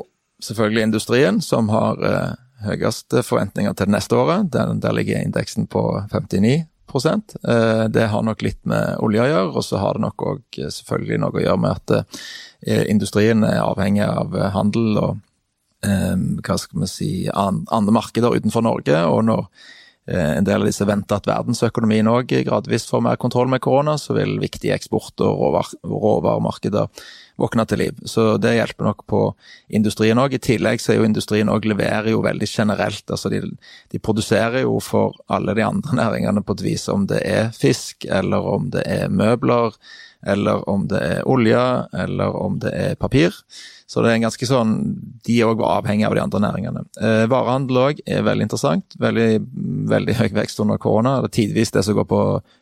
selvfølgelig 0.41 0.87
industrien, 0.87 1.37
som 1.45 1.69
har 1.69 2.01
eh, 2.01 2.31
høyeste 2.65 3.21
forventninger 3.25 3.75
til 3.77 3.91
det 3.91 3.93
neste 3.93 4.17
året. 4.17 4.49
Der, 4.55 4.73
der 4.81 4.95
ligger 4.97 5.21
indeksen 5.21 5.67
på 5.69 5.83
59 6.09 6.55
eh, 6.57 7.83
Det 7.93 8.07
har 8.09 8.25
nok 8.25 8.41
litt 8.41 8.57
med 8.65 8.97
olje 9.05 9.21
å 9.21 9.27
gjøre, 9.29 9.51
og 9.53 9.67
så 9.67 9.83
har 9.83 9.99
det 9.99 10.05
nok 10.07 10.25
òg 10.31 10.61
selvfølgelig 10.73 11.19
noe 11.21 11.37
å 11.37 11.43
gjøre 11.45 11.61
med 11.61 11.77
at 11.77 12.17
eh, 12.65 12.87
industrien 12.89 13.45
er 13.45 13.61
avhengig 13.61 14.07
av 14.07 14.33
handel 14.57 14.97
og 14.97 15.21
eh, 15.85 16.17
hva 16.41 16.57
skal 16.57 16.81
vi 16.81 16.89
si, 16.89 17.11
andre 17.29 17.93
markeder 17.93 18.33
utenfor 18.33 18.65
Norge. 18.65 19.05
og 19.05 19.29
når 19.29 19.45
Eh, 19.45 19.90
en 20.07 20.43
del 20.43 20.63
av 20.63 20.67
disse 20.67 20.85
venter 20.87 21.19
at 21.19 21.27
verdensøkonomien 21.29 22.07
òg 22.09 22.31
gradvis 22.47 22.87
får 22.89 23.03
mer 23.05 23.19
kontroll 23.21 23.51
med 23.51 23.61
korona, 23.61 23.97
så 24.01 24.15
vil 24.17 24.39
viktige 24.41 24.73
eksport- 24.73 25.21
og 25.21 25.59
råvaremarkeder 25.85 26.89
våkne 27.41 27.65
til 27.69 27.81
liv. 27.81 28.01
Så 28.05 28.37
det 28.41 28.55
hjelper 28.57 28.89
nok 28.89 29.05
på 29.09 29.21
industrien 29.69 30.19
òg. 30.21 30.35
I 30.35 30.41
tillegg 30.41 30.81
så 30.81 30.93
er 30.93 31.01
jo 31.01 31.07
industrien 31.07 31.51
òg 31.51 31.65
leverer 31.69 32.11
jo 32.13 32.23
veldig 32.25 32.49
generelt. 32.49 33.05
Altså 33.09 33.31
de, 33.33 33.43
de, 33.91 33.99
produserer 33.99 34.63
jo 34.65 34.79
for 34.83 35.17
alle 35.31 35.55
de 35.57 35.65
andre 35.65 35.97
næringene 36.01 36.45
på 36.45 36.57
et 36.57 36.65
vis, 36.65 36.87
om 36.91 37.07
det 37.09 37.21
er 37.27 37.51
fisk, 37.55 38.05
eller 38.09 38.47
om 38.55 38.71
det 38.73 38.85
er 38.87 39.11
møbler, 39.11 39.77
eller 40.27 40.65
om 40.69 40.85
det 40.89 41.01
er 41.01 41.29
olje, 41.29 41.61
eller 41.97 42.35
om 42.37 42.59
det 42.61 42.73
er 42.77 42.97
papir. 42.99 43.37
Så 43.91 43.99
det 43.99 44.11
er 44.11 44.17
en 44.21 44.23
ganske 44.23 44.47
sånn 44.47 44.75
De 45.27 45.33
er 45.43 45.49
var 45.59 45.81
avhengig 45.81 46.05
av 46.07 46.13
de 46.15 46.21
andre 46.23 46.39
næringene. 46.45 46.83
Eh, 47.03 47.25
varehandel 47.31 47.79
òg 47.81 47.99
er 48.07 48.23
veldig 48.23 48.47
interessant. 48.47 48.95
Veldig, 49.03 49.29
veldig 49.91 50.15
høy 50.21 50.29
vekst 50.37 50.61
under 50.63 50.79
korona. 50.79 51.17
Det 51.19 51.31
er 51.31 51.37
tidvis 51.41 51.73
det 51.75 51.83
som 51.83 51.97
går 51.97 52.07
på 52.07 52.21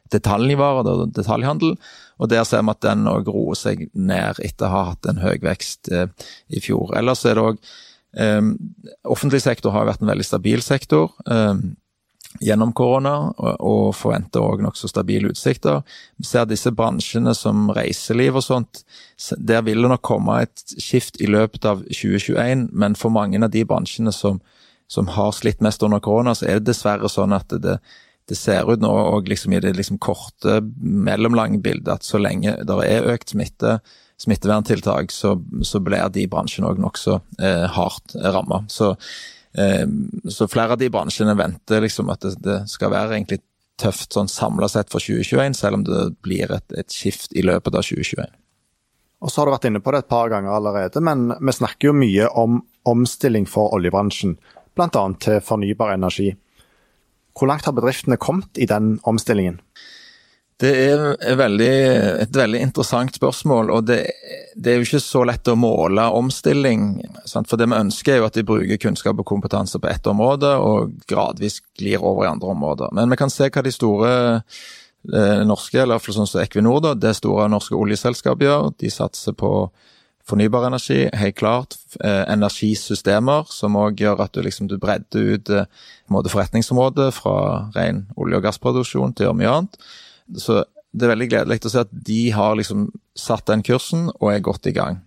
detaljvarer, 0.10 1.06
detaljhandel. 1.14 1.76
og 2.18 2.30
der 2.30 2.44
ser 2.44 2.64
vi 2.64 2.74
at 2.74 2.82
den 2.82 3.06
òg 3.08 3.30
roer 3.30 3.56
seg 3.56 3.86
ned 3.94 4.42
etter 4.42 4.66
å 4.66 4.74
ha 4.74 4.82
hatt 4.90 5.06
en 5.06 5.22
høy 5.22 5.38
vekst 5.44 5.92
eh, 5.94 6.10
i 6.50 6.64
fjor. 6.66 6.96
Ellers 6.98 7.22
er 7.26 7.38
det 7.38 7.46
òg 7.46 7.62
eh, 8.18 8.42
Offentlig 9.06 9.44
sektor 9.46 9.76
har 9.76 9.86
vært 9.86 10.02
en 10.02 10.10
veldig 10.10 10.26
stabil 10.26 10.66
sektor. 10.66 11.14
Eh, 11.30 11.62
gjennom 12.38 12.72
korona, 12.78 13.16
og, 13.40 13.90
forventer 13.98 14.44
òg 14.46 14.62
nokså 14.64 14.90
stabile 14.92 15.32
utsikter. 15.32 15.82
Vi 16.22 16.28
ser 16.30 16.46
disse 16.50 16.72
bransjene 16.76 17.34
som 17.36 17.72
reiseliv 17.76 18.38
og 18.40 18.46
sånt, 18.46 18.84
der 19.38 19.64
vil 19.66 19.82
det 19.82 19.90
nok 19.92 20.04
komme 20.06 20.38
et 20.46 20.76
skift 20.78 21.18
i 21.20 21.30
løpet 21.30 21.66
av 21.66 21.82
2021, 21.90 22.70
men 22.72 22.98
for 23.00 23.14
mange 23.14 23.42
av 23.42 23.50
de 23.54 23.66
bransjene 23.68 24.14
som, 24.16 24.40
som 24.88 25.10
har 25.16 25.34
slitt 25.36 25.64
mest 25.66 25.84
under 25.86 26.04
korona, 26.06 26.36
så 26.38 26.46
er 26.46 26.60
det 26.60 26.70
dessverre 26.70 27.10
sånn 27.12 27.34
at 27.36 27.50
det, 27.50 27.80
det 28.30 28.38
ser 28.38 28.70
ut 28.70 28.84
nå 28.84 28.92
og 28.94 29.30
liksom 29.30 29.58
i 29.58 29.64
det 29.66 29.74
liksom 29.78 29.98
korte, 29.98 30.62
mellomlange 30.80 31.60
bildet 31.66 31.98
at 31.98 32.06
så 32.06 32.22
lenge 32.22 32.60
det 32.62 32.80
er 32.86 33.10
økt 33.10 33.34
smitte, 33.34 33.80
smitteverntiltak, 34.22 35.12
så, 35.16 35.34
så 35.66 35.82
blir 35.82 36.12
de 36.14 36.28
bransjene 36.30 36.70
òg 36.70 36.80
nokså 36.84 37.20
eh, 37.42 37.66
hardt 37.74 38.16
ramma. 38.20 38.66
Så 38.70 38.94
så 40.30 40.46
flere 40.48 40.76
av 40.76 40.82
de 40.82 40.92
bransjene 40.94 41.34
venter 41.38 41.82
liksom 41.82 42.12
at 42.14 42.22
det, 42.22 42.36
det 42.46 42.58
skal 42.70 42.92
være 42.94 43.16
egentlig 43.16 43.40
tøft 43.80 44.14
sånn 44.14 44.30
samla 44.30 44.68
sett 44.70 44.92
for 44.92 45.02
2021, 45.02 45.56
selv 45.58 45.80
om 45.80 45.86
det 45.88 46.04
blir 46.26 46.52
et, 46.54 46.68
et 46.78 46.92
skift 46.94 47.34
i 47.34 47.46
løpet 47.46 47.78
av 47.80 47.86
2021. 47.88 48.36
Og 49.20 49.32
så 49.32 49.42
har 49.42 49.50
du 49.50 49.54
vært 49.56 49.68
inne 49.68 49.82
på 49.84 49.92
det 49.92 50.04
et 50.04 50.12
par 50.12 50.32
ganger 50.32 50.54
allerede, 50.56 51.02
men 51.04 51.32
vi 51.36 51.56
snakker 51.56 51.90
jo 51.90 51.98
mye 51.98 52.28
om 52.40 52.62
omstilling 52.88 53.48
for 53.50 53.74
oljebransjen, 53.76 54.38
bl.a. 54.78 55.04
til 55.20 55.42
fornybar 55.44 55.96
energi. 55.96 56.30
Hvor 57.36 57.52
langt 57.52 57.68
har 57.68 57.76
bedriftene 57.76 58.20
kommet 58.20 58.60
i 58.60 58.68
den 58.70 58.98
omstillingen? 59.08 59.60
Det 60.60 60.70
er 60.76 61.38
veldig, 61.40 61.74
et 62.20 62.36
veldig 62.36 62.60
interessant 62.60 63.16
spørsmål, 63.16 63.70
og 63.72 63.86
det, 63.88 64.02
det, 64.60 64.74
er 64.74 64.82
jo 64.82 64.88
ikke 64.90 65.00
så 65.00 65.22
lett 65.24 65.48
å 65.48 65.56
måle 65.56 66.04
omstilling. 66.20 66.98
Sant? 67.24 67.48
For 67.48 67.56
det 67.56 67.70
vi 67.72 67.78
ønsker 67.78 68.18
er 68.18 68.20
jo 68.20 68.26
at 68.28 68.36
de 68.36 68.44
bruker 68.44 68.82
kunnskap 68.84 69.22
og 69.22 69.28
kompetanse 69.30 69.80
på 69.80 69.88
ett 69.88 70.10
område, 70.12 70.52
og 70.60 70.98
gradvis 71.08 71.62
glir 71.80 72.04
over 72.04 72.26
i 72.26 72.32
andre 72.34 72.52
områder. 72.52 72.92
Men 72.98 73.08
vi 73.14 73.20
kan 73.22 73.32
se 73.32 73.48
hva 73.48 73.64
de 73.64 73.72
store 73.72 74.10
eh, 74.44 75.46
norske, 75.48 75.80
eller 75.80 75.96
iallfall 75.96 76.18
sånn 76.18 76.28
som 76.28 76.44
Equinor, 76.44 76.82
da, 76.84 76.92
det 77.08 77.16
store 77.22 77.48
norske 77.56 77.80
oljeselskapet 77.80 78.50
gjør. 78.50 78.68
De 78.84 78.92
satser 78.92 79.38
på 79.40 79.54
fornybar 80.28 80.68
energi, 80.68 81.00
helt 81.22 81.40
klart. 81.40 81.80
Eh, 82.04 82.26
energisystemer, 82.36 83.48
som 83.48 83.80
òg 83.80 84.04
gjør 84.04 84.26
at 84.28 84.36
du, 84.36 84.44
liksom, 84.44 84.68
du 84.68 84.76
bredder 84.76 85.40
ut 85.40 85.56
eh, 85.56 85.72
forretningsområdet 86.12 87.10
fra 87.16 87.40
ren 87.80 88.10
olje- 88.20 88.44
og 88.44 88.48
gassproduksjon 88.50 89.16
til 89.16 89.30
å 89.30 89.32
gjøre 89.32 89.40
mye 89.40 89.56
annet. 89.56 89.82
Så 90.38 90.64
det 90.92 91.06
er 91.06 91.14
veldig 91.14 91.30
gledelig 91.32 91.62
å 91.66 91.74
se 91.74 91.84
at 91.86 91.92
de 91.92 92.22
har 92.34 92.58
liksom 92.58 92.90
satt 93.18 93.48
den 93.50 93.64
kursen 93.66 94.10
og 94.18 94.34
er 94.34 94.46
godt 94.46 94.70
i 94.70 94.76
gang. 94.76 95.02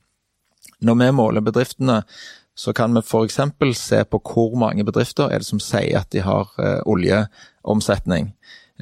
Når 0.82 0.98
vi 0.98 1.10
måler 1.14 1.44
bedriftene, 1.44 2.02
så 2.54 2.74
kan 2.76 2.94
vi 2.94 3.00
f.eks. 3.00 3.38
se 3.78 4.02
på 4.04 4.20
hvor 4.26 4.56
mange 4.60 4.84
bedrifter 4.84 5.30
er 5.30 5.40
det 5.40 5.48
som 5.48 5.62
sier 5.62 6.02
at 6.02 6.10
de 6.12 6.22
har 6.24 6.50
eh, 6.60 6.80
oljeomsetning. 6.84 8.32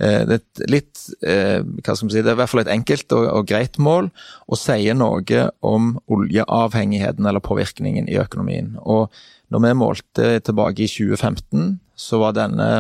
Eh, 0.01 0.23
det 0.27 0.41
er 0.41 0.73
litt, 0.73 1.03
eh, 1.23 1.61
hva 1.61 1.95
skal 1.95 2.09
vi 2.09 2.17
si, 2.17 2.25
det 2.25 2.33
er 2.33 2.39
i 2.39 2.41
hvert 2.41 2.53
fall 2.53 2.65
et 2.65 2.73
enkelt 2.73 3.15
og, 3.17 3.27
og 3.31 3.49
greit 3.49 3.79
mål, 3.83 4.11
å 4.51 4.59
si 4.59 4.91
noe 4.97 5.45
om 5.67 5.93
oljeavhengigheten 6.11 7.31
eller 7.31 7.45
påvirkningen 7.45 8.11
i 8.11 8.19
økonomien. 8.23 8.75
Og 8.81 9.13
når 9.53 9.67
vi 9.67 9.77
målte 9.79 10.33
tilbake 10.47 10.87
i 10.87 10.91
2015, 10.91 11.79
så 12.01 12.21
var 12.23 12.37
denne 12.39 12.71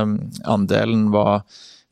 andelen 0.49 1.11
var 1.15 1.45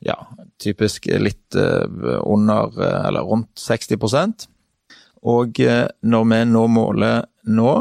ja, 0.04 0.16
typisk 0.58 1.06
litt 1.06 1.54
eh, 1.54 1.84
under, 2.22 2.72
eh, 2.82 3.06
eller 3.08 3.20
rundt 3.20 3.50
60 3.58 4.48
Og 5.22 5.60
eh, 5.60 5.86
når 6.02 6.24
vi 6.24 6.40
nå 6.44 6.66
måler 6.66 7.24
nå, 7.44 7.74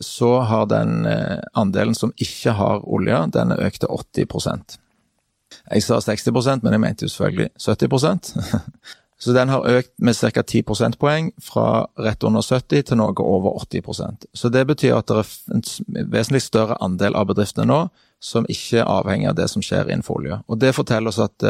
så 0.00 0.38
har 0.48 0.64
den 0.70 1.04
andelen 1.52 1.94
som 1.94 2.12
ikke 2.16 2.54
har 2.56 2.86
olje, 2.88 3.18
den 3.34 3.50
er 3.52 3.66
økt 3.66 3.82
til 3.82 3.90
80% 3.92 4.78
Jeg 5.74 5.82
sa 5.84 5.98
60% 6.00 6.62
men 6.64 6.72
jeg 6.72 6.80
mente 6.80 7.04
jo 7.04 7.12
selvfølgelig 7.12 7.50
70% 7.58 8.30
Så 9.20 9.34
den 9.36 9.50
har 9.52 9.66
økt 9.68 9.90
med 10.00 10.16
ca. 10.16 10.40
10 10.40 10.62
prosentpoeng, 10.64 11.26
fra 11.36 11.84
rett 12.00 12.24
under 12.24 12.40
70 12.40 12.86
til 12.88 12.96
noe 12.96 13.12
over 13.20 13.58
80% 13.60 14.30
Så 14.32 14.48
det 14.48 14.64
betyr 14.70 14.96
at 14.96 15.10
det 15.10 15.18
er 15.20 15.34
en 15.52 16.08
vesentlig 16.14 16.46
større 16.46 16.78
andel 16.80 17.18
av 17.18 17.28
bedriftene 17.28 17.68
nå 17.68 17.82
som 18.20 18.48
ikke 18.48 18.80
er 18.80 18.88
avhengig 18.88 19.28
av 19.28 19.36
det 19.36 19.48
som 19.48 19.62
skjer 19.64 19.88
innenfor 19.88 20.20
olje. 20.20 20.40
Og 20.48 20.58
Det 20.60 20.74
forteller 20.76 21.08
oss 21.08 21.20
at 21.20 21.44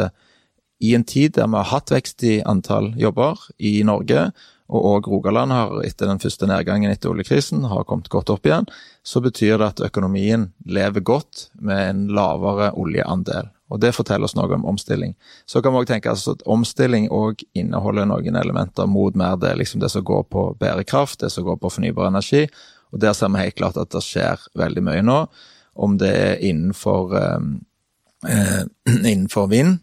i 0.81 0.95
en 0.97 1.05
tid 1.05 1.35
der 1.37 1.47
vi 1.47 1.59
har 1.59 1.69
hatt 1.69 1.93
vekst 1.93 2.23
i 2.25 2.39
antall 2.47 2.91
jobber 2.99 3.39
i 3.61 3.79
Norge, 3.85 4.31
og 4.71 4.85
òg 4.87 5.07
Rogaland 5.11 5.51
har 5.51 5.73
etter 5.83 6.07
den 6.07 6.21
første 6.23 6.47
nedgangen 6.47 6.91
etter 6.91 7.11
oljekrisen 7.11 7.65
har 7.67 7.83
kommet 7.87 8.09
godt 8.11 8.31
opp 8.31 8.47
igjen, 8.47 8.69
så 9.03 9.19
betyr 9.23 9.57
det 9.59 9.67
at 9.67 9.83
økonomien 9.89 10.47
lever 10.63 11.03
godt 11.03 11.49
med 11.59 11.89
en 11.89 12.05
lavere 12.15 12.71
oljeandel. 12.79 13.51
Og 13.71 13.79
Det 13.79 13.93
forteller 13.95 14.27
oss 14.27 14.35
noe 14.35 14.51
om 14.51 14.65
omstilling. 14.67 15.13
Så 15.45 15.61
kan 15.61 15.71
vi 15.71 15.79
også 15.79 15.93
tenke 15.93 16.11
altså 16.11 16.35
at 16.35 16.43
omstilling 16.43 17.07
òg 17.11 17.43
inneholder 17.55 18.07
noen 18.07 18.35
elementer 18.35 18.87
mot 18.87 19.15
mer 19.15 19.37
det, 19.39 19.53
liksom 19.59 19.79
det 19.79 19.91
som 19.91 20.03
går 20.03 20.25
på 20.27 20.47
bærekraft, 20.59 21.21
det 21.21 21.31
som 21.31 21.45
går 21.47 21.59
på 21.59 21.71
fornybar 21.71 22.09
energi. 22.11 22.47
Og 22.91 22.99
Der 22.99 23.13
ser 23.13 23.29
vi 23.29 23.39
helt 23.39 23.55
klart 23.55 23.77
at 23.77 23.91
det 23.91 24.03
skjer 24.03 24.39
veldig 24.55 24.83
mye 24.83 25.03
nå. 25.03 25.21
Om 25.75 25.97
det 25.97 26.11
er 26.11 26.43
innenfor, 26.43 27.15
eh, 28.27 28.63
innenfor 29.11 29.47
vind, 29.47 29.79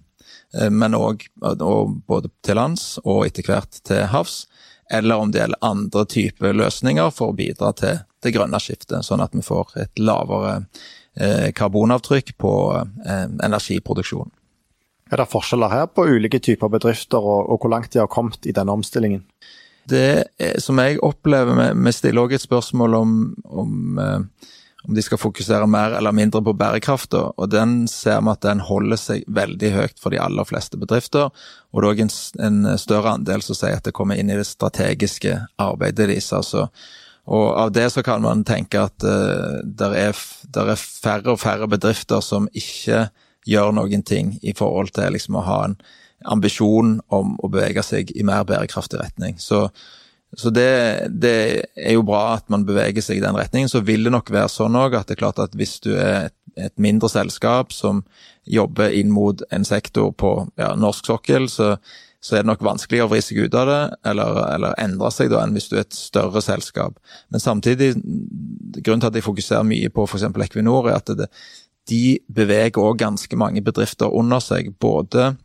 men 0.70 0.96
òg 0.96 1.26
både 1.36 2.30
til 2.44 2.56
lands 2.56 2.96
og 3.04 3.26
etter 3.26 3.44
hvert 3.44 3.80
til 3.84 4.06
havs. 4.08 4.46
Eller 4.90 5.20
om 5.20 5.32
det 5.32 5.42
gjelder 5.42 5.66
andre 5.68 6.04
typer 6.08 6.56
løsninger 6.56 7.10
for 7.12 7.32
å 7.32 7.36
bidra 7.36 7.74
til 7.76 8.00
det 8.24 8.32
grønne 8.32 8.60
skiftet, 8.62 9.04
sånn 9.04 9.20
at 9.20 9.36
vi 9.36 9.44
får 9.44 9.76
et 9.82 10.00
lavere 10.00 10.54
eh, 11.20 11.50
karbonavtrykk 11.52 12.32
på 12.40 12.52
energiproduksjon. 13.04 14.32
Er 15.12 15.20
det 15.22 15.28
forskjeller 15.32 15.72
her 15.72 15.86
på 15.92 16.06
ulike 16.08 16.40
typer 16.44 16.72
bedrifter, 16.72 17.20
og, 17.20 17.48
og 17.52 17.62
hvor 17.62 17.72
langt 17.72 17.92
de 17.92 18.00
har 18.02 18.10
kommet 18.12 18.48
i 18.48 18.54
denne 18.56 18.74
omstillingen? 18.74 19.22
Det 19.88 20.60
som 20.60 20.80
jeg 20.82 20.98
opplever, 21.04 21.72
vi 21.72 21.92
stiller 21.96 22.26
òg 22.26 22.34
et 22.36 22.44
spørsmål 22.44 22.96
om, 22.98 23.12
om 23.48 24.00
om 24.88 24.94
de 24.96 25.02
skal 25.04 25.20
fokusere 25.20 25.66
mer 25.68 25.92
eller 25.98 26.14
mindre 26.16 26.40
på 26.44 26.54
bærekraft. 26.56 27.14
Og 27.14 27.50
den 27.52 27.82
ser 27.92 28.22
vi 28.24 28.32
at 28.32 28.44
den 28.46 28.62
holder 28.64 29.00
seg 29.00 29.26
veldig 29.28 29.72
høyt 29.74 30.00
for 30.00 30.14
de 30.14 30.20
aller 30.22 30.48
fleste 30.48 30.80
bedrifter. 30.80 31.28
Og 31.72 31.82
det 31.82 31.88
er 31.88 31.92
òg 31.92 32.00
en, 32.06 32.14
en, 32.46 32.62
større 32.80 33.12
andel 33.18 33.44
som 33.44 33.58
sier 33.58 33.76
at 33.76 33.84
det 33.84 33.94
kommer 33.96 34.16
inn 34.16 34.32
i 34.32 34.38
det 34.38 34.48
strategiske 34.48 35.36
arbeidet 35.60 36.08
deres. 36.08 36.32
altså. 36.32 36.70
Og 37.28 37.46
av 37.60 37.74
det 37.76 37.90
så 37.92 38.02
kan 38.02 38.24
man 38.24 38.46
tenke 38.48 38.80
at 38.80 39.04
uh, 39.04 39.60
det 39.60 39.92
er, 39.92 40.16
er, 40.56 40.74
færre 40.80 41.34
og 41.34 41.42
færre 41.42 41.68
bedrifter 41.68 42.24
som 42.24 42.48
ikke 42.56 43.10
gjør 43.48 43.74
noen 43.76 44.02
ting 44.02 44.38
i 44.40 44.56
forhold 44.56 44.94
til 44.96 45.12
liksom, 45.12 45.36
å 45.36 45.44
ha 45.44 45.62
en 45.68 45.76
ambisjon 46.28 46.96
om 47.14 47.36
å 47.44 47.52
bevege 47.52 47.84
seg 47.84 48.10
i 48.16 48.24
mer 48.26 48.48
bærekraftig 48.48 49.02
retning. 49.02 49.36
Så 49.38 49.66
så 50.36 50.50
det, 50.50 51.08
det, 51.08 51.64
er 51.74 51.94
jo 51.96 52.04
bra 52.04 52.34
at 52.36 52.50
man 52.52 52.66
beveger 52.68 53.04
seg 53.04 53.18
i 53.18 53.24
den 53.24 53.36
retningen. 53.38 53.70
Så 53.70 53.80
vil 53.86 54.04
det 54.04 54.12
nok 54.12 54.28
være 54.32 54.50
sånn 54.52 54.76
òg 54.76 54.98
at 54.98 55.08
det 55.08 55.16
er 55.16 55.22
klart 55.22 55.40
at 55.40 55.56
hvis 55.56 55.78
du 55.84 55.94
er 55.96 56.28
et, 56.58 56.74
mindre 56.76 57.08
selskap 57.08 57.72
som 57.72 58.02
jobber 58.48 58.92
inn 58.92 59.12
mot 59.14 59.40
en 59.54 59.64
sektor 59.64 60.10
på 60.12 60.32
ja, 60.58 60.72
norsk 60.76 61.06
sokkel, 61.06 61.46
så, 61.48 61.76
så, 62.20 62.34
er 62.34 62.42
det 62.42 62.50
nok 62.50 62.64
vanskeligere 62.66 63.06
å 63.06 63.12
vri 63.12 63.22
seg 63.24 63.40
ut 63.46 63.56
av 63.56 63.70
det, 63.70 63.80
eller, 64.10 64.40
eller, 64.56 64.76
endre 64.82 65.12
seg 65.14 65.30
da, 65.32 65.44
enn 65.44 65.54
hvis 65.56 65.70
du 65.70 65.78
er 65.78 65.86
et 65.86 65.96
større 65.96 66.42
selskap. 66.44 66.98
Men 67.32 67.44
samtidig, 67.44 67.92
grunnen 67.96 69.04
til 69.04 69.12
at 69.12 69.20
jeg 69.20 69.28
fokuserer 69.28 69.68
mye 69.68 69.92
på 69.94 70.04
f.eks. 70.08 70.28
Equinor, 70.48 70.90
er 70.90 70.98
at 70.98 71.14
det, 71.22 71.30
de 71.88 72.18
beveger 72.28 72.82
òg 72.82 72.98
ganske 73.00 73.40
mange 73.40 73.62
bedrifter 73.64 74.12
under 74.12 74.42
seg. 74.44 74.74
både 74.76 75.36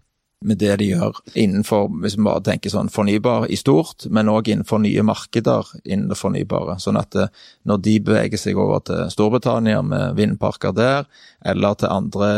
med 0.43 0.60
det 0.62 0.75
de 0.82 0.89
gjør 0.91 1.19
innenfor 1.39 1.88
hvis 2.03 2.17
vi 2.17 2.25
bare 2.27 2.43
tenker 2.45 2.73
sånn 2.73 2.91
fornybar 2.93 3.47
i 3.51 3.58
stort, 3.60 4.08
men 4.13 4.32
òg 4.32 4.51
innenfor 4.51 4.82
nye 4.84 5.06
markeder 5.06 5.69
innen 5.84 6.10
det 6.12 6.19
fornybare. 6.19 6.77
Sånn 6.84 6.99
at 6.99 7.15
eh, 7.19 7.32
når 7.69 7.84
de 7.86 7.95
beveger 8.10 8.41
seg 8.41 8.60
over 8.60 8.84
til 8.88 9.06
Storbritannia 9.13 9.82
med 9.86 10.17
vindparker 10.19 10.75
der, 10.75 11.08
eller 11.45 11.79
til 11.79 11.93
andre 11.93 12.34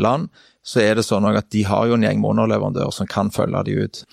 land, 0.00 0.30
så 0.62 0.82
er 0.84 0.96
det 0.96 1.06
sånn 1.06 1.26
at 1.26 1.50
de 1.50 1.64
har 1.66 1.88
jo 1.90 1.98
en 1.98 2.06
gjeng 2.06 2.22
monoleverandører 2.22 2.94
som 2.94 3.10
kan 3.10 3.32
følge 3.34 3.66
de 3.66 3.76
ut. 3.82 4.04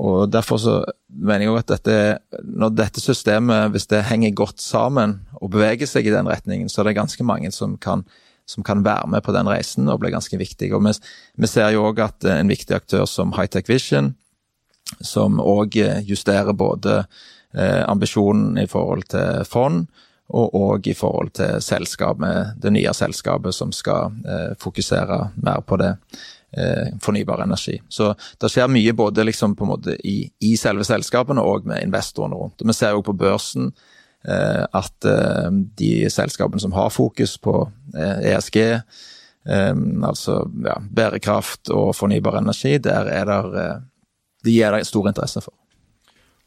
Og 0.00 0.30
Derfor 0.32 0.56
så 0.56 0.74
mener 1.08 1.46
jeg 1.46 1.60
at 1.60 1.72
dette, 1.74 1.96
når 2.42 2.76
dette 2.78 3.02
systemet, 3.04 3.70
hvis 3.74 3.90
det 3.92 4.06
henger 4.08 4.32
godt 4.34 4.62
sammen 4.64 5.20
og 5.36 5.52
beveger 5.52 5.88
seg 5.88 6.08
i 6.08 6.14
den 6.14 6.30
retningen, 6.30 6.70
så 6.72 6.80
er 6.80 6.90
det 6.90 7.00
ganske 7.00 7.26
mange 7.28 7.52
som 7.52 7.76
kan 7.76 8.06
som 8.52 8.64
kan 8.66 8.84
være 8.84 9.08
med 9.08 9.24
på 9.24 9.34
den 9.34 9.48
reisen 9.48 9.88
og 9.88 10.02
bli 10.02 10.12
ganske 10.12 10.38
viktig. 10.38 10.70
Og 10.76 10.84
vi, 10.84 10.94
vi 11.40 11.50
ser 11.50 11.72
jo 11.74 11.86
òg 11.88 12.02
at 12.04 12.28
en 12.28 12.52
viktig 12.52 12.76
aktør 12.76 13.06
som 13.08 13.34
Hightech 13.36 13.70
Vision, 13.70 14.12
som 15.00 15.40
òg 15.40 15.78
justerer 16.04 16.52
både 16.52 17.02
eh, 17.56 17.82
ambisjonen 17.88 18.60
i 18.60 18.68
forhold 18.68 19.08
til 19.14 19.46
fond, 19.48 19.86
og 20.32 20.54
òg 20.56 20.88
i 20.88 20.96
forhold 20.96 21.34
til 21.36 21.60
selskapet, 21.60 22.54
det 22.62 22.72
nye 22.72 22.92
selskapet 22.96 23.56
som 23.56 23.72
skal 23.74 24.14
eh, 24.24 24.52
fokusere 24.60 25.18
mer 25.44 25.64
på 25.66 25.76
det 25.80 25.90
eh, 26.56 26.92
fornybar 27.02 27.44
energi. 27.44 27.78
Så 27.88 28.12
det 28.40 28.52
skjer 28.52 28.70
mye 28.72 28.94
både 28.96 29.26
liksom 29.28 29.56
i, 30.04 30.30
i 30.40 30.56
selve 30.56 30.84
selskapene 30.88 31.44
og 31.44 31.66
med 31.68 31.84
investorene 31.84 32.38
rundt. 32.38 32.64
Vi 32.64 32.72
ser 32.72 32.96
jo 32.96 33.04
på 33.04 33.12
børsen 33.12 33.72
eh, 33.72 33.90
at 34.24 35.06
eh, 35.08 35.48
de 35.78 36.10
selskapene 36.10 36.62
som 36.62 36.74
har 36.76 36.92
fokus 36.94 37.38
på 37.42 37.56
ESG, 37.94 38.58
altså 40.06 40.36
ja, 40.62 40.76
bærekraft 40.86 41.72
og 41.74 41.96
fornybar 41.98 42.38
energi, 42.38 42.76
der 42.78 43.08
er 43.10 43.24
det 43.26 43.64
de 44.46 44.54
gir 44.54 44.70
det 44.74 44.86
stor 44.86 45.08
interesse 45.10 45.42
for. 45.42 45.54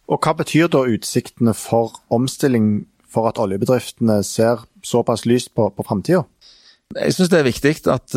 Og 0.07 0.21
Hva 0.23 0.31
betyr 0.39 0.69
da 0.71 0.85
utsiktene 0.87 1.53
for 1.57 1.97
omstilling 2.13 2.85
for 3.11 3.27
at 3.27 3.39
oljebedriftene 3.39 4.21
ser 4.23 4.63
såpass 4.83 5.25
lyst 5.25 5.51
på, 5.55 5.67
på 5.75 5.83
framtida? 5.83 6.23
Jeg 6.95 7.15
syns 7.15 7.31
det 7.33 7.39
er 7.39 7.47
viktig 7.47 7.71
at 7.91 8.15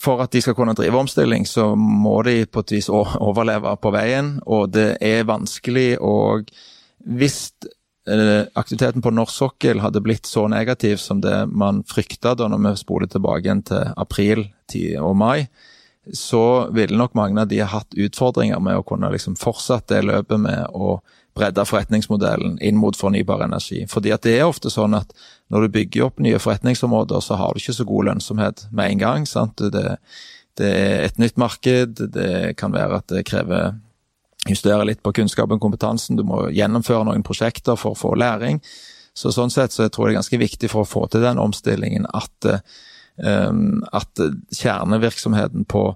for 0.00 0.22
at 0.22 0.32
de 0.32 0.40
skal 0.40 0.54
kunne 0.56 0.76
drive 0.78 0.96
omstilling, 0.96 1.44
så 1.48 1.74
må 1.74 2.22
de 2.22 2.44
på 2.46 2.62
et 2.64 2.76
vis 2.76 2.88
overleve 2.88 3.76
på 3.82 3.92
veien. 3.92 4.38
Og 4.46 4.70
det 4.72 4.94
er 5.00 5.28
vanskelig 5.28 5.98
å 6.00 6.40
Hvis 7.04 7.52
aktiviteten 8.04 9.02
på 9.02 9.12
norsk 9.14 9.32
sokkel 9.32 9.80
hadde 9.80 10.02
blitt 10.04 10.26
så 10.28 10.44
negativ 10.52 10.98
som 11.00 11.22
det 11.24 11.46
man 11.48 11.82
frykta 11.88 12.34
da 12.36 12.50
når 12.52 12.60
vi 12.66 12.74
spoler 12.76 13.08
tilbake 13.08 13.46
igjen 13.46 13.62
til 13.64 13.94
april 13.96 14.44
og 15.00 15.16
mai, 15.16 15.46
så 16.12 16.68
ville 16.74 16.98
nok 16.98 17.14
mange 17.16 17.40
av 17.40 17.48
de 17.48 17.62
hatt 17.64 17.96
utfordringer 17.96 18.60
med 18.60 18.76
å 18.76 18.84
kunne 18.84 19.08
liksom 19.12 19.38
fortsette 19.40 19.94
det 19.94 20.08
løpet 20.10 20.40
med 20.40 20.76
å 20.76 20.98
bredde 21.34 21.64
forretningsmodellen 21.66 22.58
inn 22.62 22.76
mot 22.78 22.96
fornybar 22.96 23.42
energi. 23.46 23.82
Fordi 23.90 24.12
at 24.14 24.22
det 24.26 24.36
er 24.38 24.46
ofte 24.46 24.70
sånn 24.70 24.94
at 24.94 25.10
når 25.50 25.64
du 25.64 25.74
bygger 25.78 26.06
opp 26.06 26.20
nye 26.22 26.38
forretningsområder, 26.38 27.24
så 27.24 27.38
har 27.40 27.54
du 27.54 27.62
ikke 27.62 27.74
så 27.80 27.86
god 27.88 28.10
lønnsomhet 28.10 28.66
med 28.70 28.92
en 28.92 29.02
gang. 29.02 29.26
sant? 29.26 29.58
Det, 29.58 29.96
det 30.60 30.70
er 30.70 31.08
et 31.08 31.18
nytt 31.18 31.40
marked, 31.40 32.04
det 32.14 32.54
kan 32.60 32.74
være 32.74 33.00
at 33.00 33.08
det 33.10 33.24
krever 33.26 33.74
justere 34.48 34.86
litt 34.88 35.02
på 35.04 35.12
kunnskapen 35.16 35.58
og 35.58 35.62
kompetansen, 35.64 36.18
du 36.18 36.24
må 36.26 36.46
gjennomføre 36.54 37.06
noen 37.08 37.24
prosjekter 37.26 37.78
for 37.80 37.94
å 37.94 38.00
få 38.00 38.14
læring. 38.18 38.60
Så 39.14 39.30
Sånn 39.32 39.52
sett 39.54 39.72
så 39.72 39.86
jeg 39.86 39.94
tror 39.94 40.08
jeg 40.08 40.14
det 40.14 40.16
er 40.16 40.22
ganske 40.22 40.42
viktig 40.42 40.72
for 40.72 40.82
å 40.82 40.90
få 40.90 41.06
til 41.10 41.22
den 41.22 41.38
omstillingen 41.38 42.08
at, 42.10 42.48
um, 43.22 43.84
at 43.94 44.24
kjernevirksomheten 44.58 45.68
på 45.70 45.92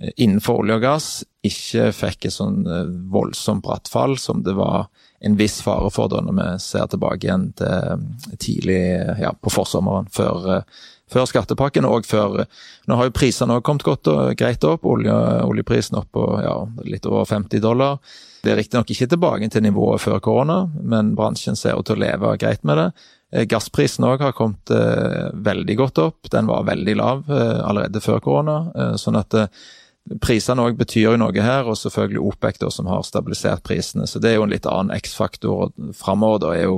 Eh, 0.00 0.10
innenfor 0.16 0.60
olje 0.60 0.76
og 0.76 0.82
gass 0.84 1.06
ikke 1.46 1.88
fikk 1.96 2.26
et 2.28 2.34
sånn 2.34 2.66
eh, 2.68 2.88
voldsomt 3.12 3.64
bratt 3.64 3.88
fall 3.88 4.18
som 4.20 4.42
det 4.44 4.52
var 4.58 4.90
en 5.24 5.38
viss 5.38 5.62
fare 5.64 5.88
for 5.94 6.12
da 6.12 6.20
når 6.20 6.36
vi 6.36 6.48
ser 6.60 6.90
tilbake 6.92 7.24
igjen 7.24 7.46
til 7.56 7.72
eh, 7.94 8.36
tidlig 8.42 8.82
ja, 9.22 9.32
på 9.32 9.52
forsommeren, 9.54 10.10
før, 10.12 10.66
før 11.12 11.26
skattepakken 11.30 11.86
og 11.86 12.06
før 12.08 12.44
Nå 12.86 12.98
har 12.98 13.08
jo 13.08 13.14
prisene 13.14 13.60
kommet 13.66 13.86
godt 13.86 14.10
og 14.10 14.32
greit 14.38 14.64
opp. 14.66 14.86
Olje, 14.86 15.14
oljeprisen 15.46 15.98
opp 16.00 16.10
på 16.14 16.24
ja, 16.42 16.56
litt 16.86 17.06
over 17.06 17.26
50 17.28 17.62
dollar. 17.62 17.98
Det 18.42 18.52
er 18.52 18.60
riktignok 18.60 18.90
ikke 18.94 19.08
tilbake 19.10 19.50
til 19.50 19.64
nivået 19.66 20.02
før 20.02 20.20
korona, 20.22 20.60
men 20.82 21.14
bransjen 21.18 21.58
ser 21.58 21.78
ut 21.78 21.88
til 21.88 21.98
å 21.98 22.04
leve 22.04 22.36
greit 22.42 22.62
med 22.66 22.78
det. 22.78 22.90
Gassprisen 23.50 24.06
òg 24.06 24.22
har 24.22 24.36
kommet 24.38 24.70
eh, 24.70 25.32
veldig 25.34 25.76
godt 25.80 25.98
opp. 26.04 26.30
Den 26.30 26.46
var 26.46 26.68
veldig 26.68 26.94
lav 26.98 27.26
eh, 27.26 27.58
allerede 27.58 28.02
før 28.02 28.22
korona. 28.22 28.60
Eh, 28.74 28.94
sånn 29.02 29.18
at 29.18 29.34
Prisene 30.22 30.62
òg 30.62 30.76
betyr 30.78 31.02
jo 31.02 31.16
noe 31.18 31.42
her, 31.42 31.66
og 31.66 31.78
selvfølgelig 31.80 32.20
OPEC 32.28 32.60
da, 32.62 32.68
som 32.70 32.86
har 32.86 33.02
stabilisert 33.02 33.64
prisene. 33.66 34.06
Så 34.06 34.20
det 34.22 34.30
er 34.30 34.36
jo 34.36 34.44
en 34.46 34.52
litt 34.54 34.68
annen 34.70 34.94
X-faktor 34.94 35.72
framover, 35.98 36.44
da 36.44 36.52
er 36.54 36.68
jo 36.68 36.76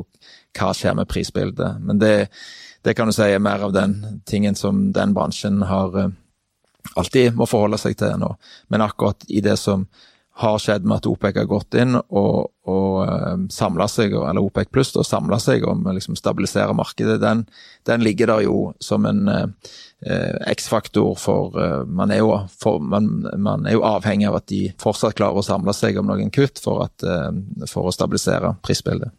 hva 0.56 0.70
skjer 0.72 0.96
med 0.96 1.10
prisbildet. 1.10 1.82
Men 1.84 2.00
det, 2.00 2.30
det, 2.82 2.94
kan 2.94 3.08
du 3.08 3.14
si 3.16 3.26
er 3.26 3.42
mer 3.42 3.64
av 3.66 3.72
den 3.74 4.22
tingen 4.26 4.54
som 4.58 4.88
den 4.92 5.14
bransjen 5.16 5.62
har 5.68 5.96
uh, 5.96 6.10
alltid 6.94 7.34
må 7.36 7.48
forholde 7.48 7.80
seg 7.80 7.98
til 7.98 8.14
nå. 8.20 8.34
Men 8.72 8.84
akkurat 8.84 9.26
i 9.28 9.42
det 9.44 9.58
som 9.60 9.86
har 10.38 10.60
skjedd 10.62 10.84
med 10.86 11.00
at 11.00 11.06
OPEC 11.10 11.34
har 11.40 11.48
gått 11.50 11.74
inn 11.82 11.96
og, 11.98 12.52
og 12.70 12.98
uh, 13.02 13.40
samla 13.50 13.88
seg, 13.90 14.14
eller 14.14 14.44
OPEC 14.44 14.70
pluss 14.70 14.92
og 14.94 15.06
samla 15.06 15.40
seg 15.42 15.66
om 15.66 15.82
å 15.82 15.94
liksom, 15.96 16.14
stabilisere 16.18 16.76
markedet, 16.78 17.16
den, 17.22 17.42
den, 17.90 18.04
ligger 18.06 18.30
der 18.30 18.44
jo 18.46 18.60
som 18.78 19.08
en 19.08 19.26
eh, 19.26 20.36
X-faktor 20.52 21.16
for 21.18 21.58
eh, 21.58 22.44
for 22.54 22.78
man, 22.78 23.10
man, 23.34 23.66
er 23.66 23.74
jo 23.74 23.82
avhengig 23.88 24.28
av 24.30 24.38
at 24.38 24.46
de 24.52 24.68
fortsatt 24.78 25.18
klarer 25.18 25.42
å 25.42 25.46
samle 25.46 25.74
seg 25.74 25.98
om 25.98 26.06
noen 26.06 26.30
kutt 26.30 26.62
for, 26.62 26.86
at, 26.86 27.02
for 27.66 27.90
å 27.90 27.94
stabilisere 27.94 28.54
prisbildet. 28.62 29.10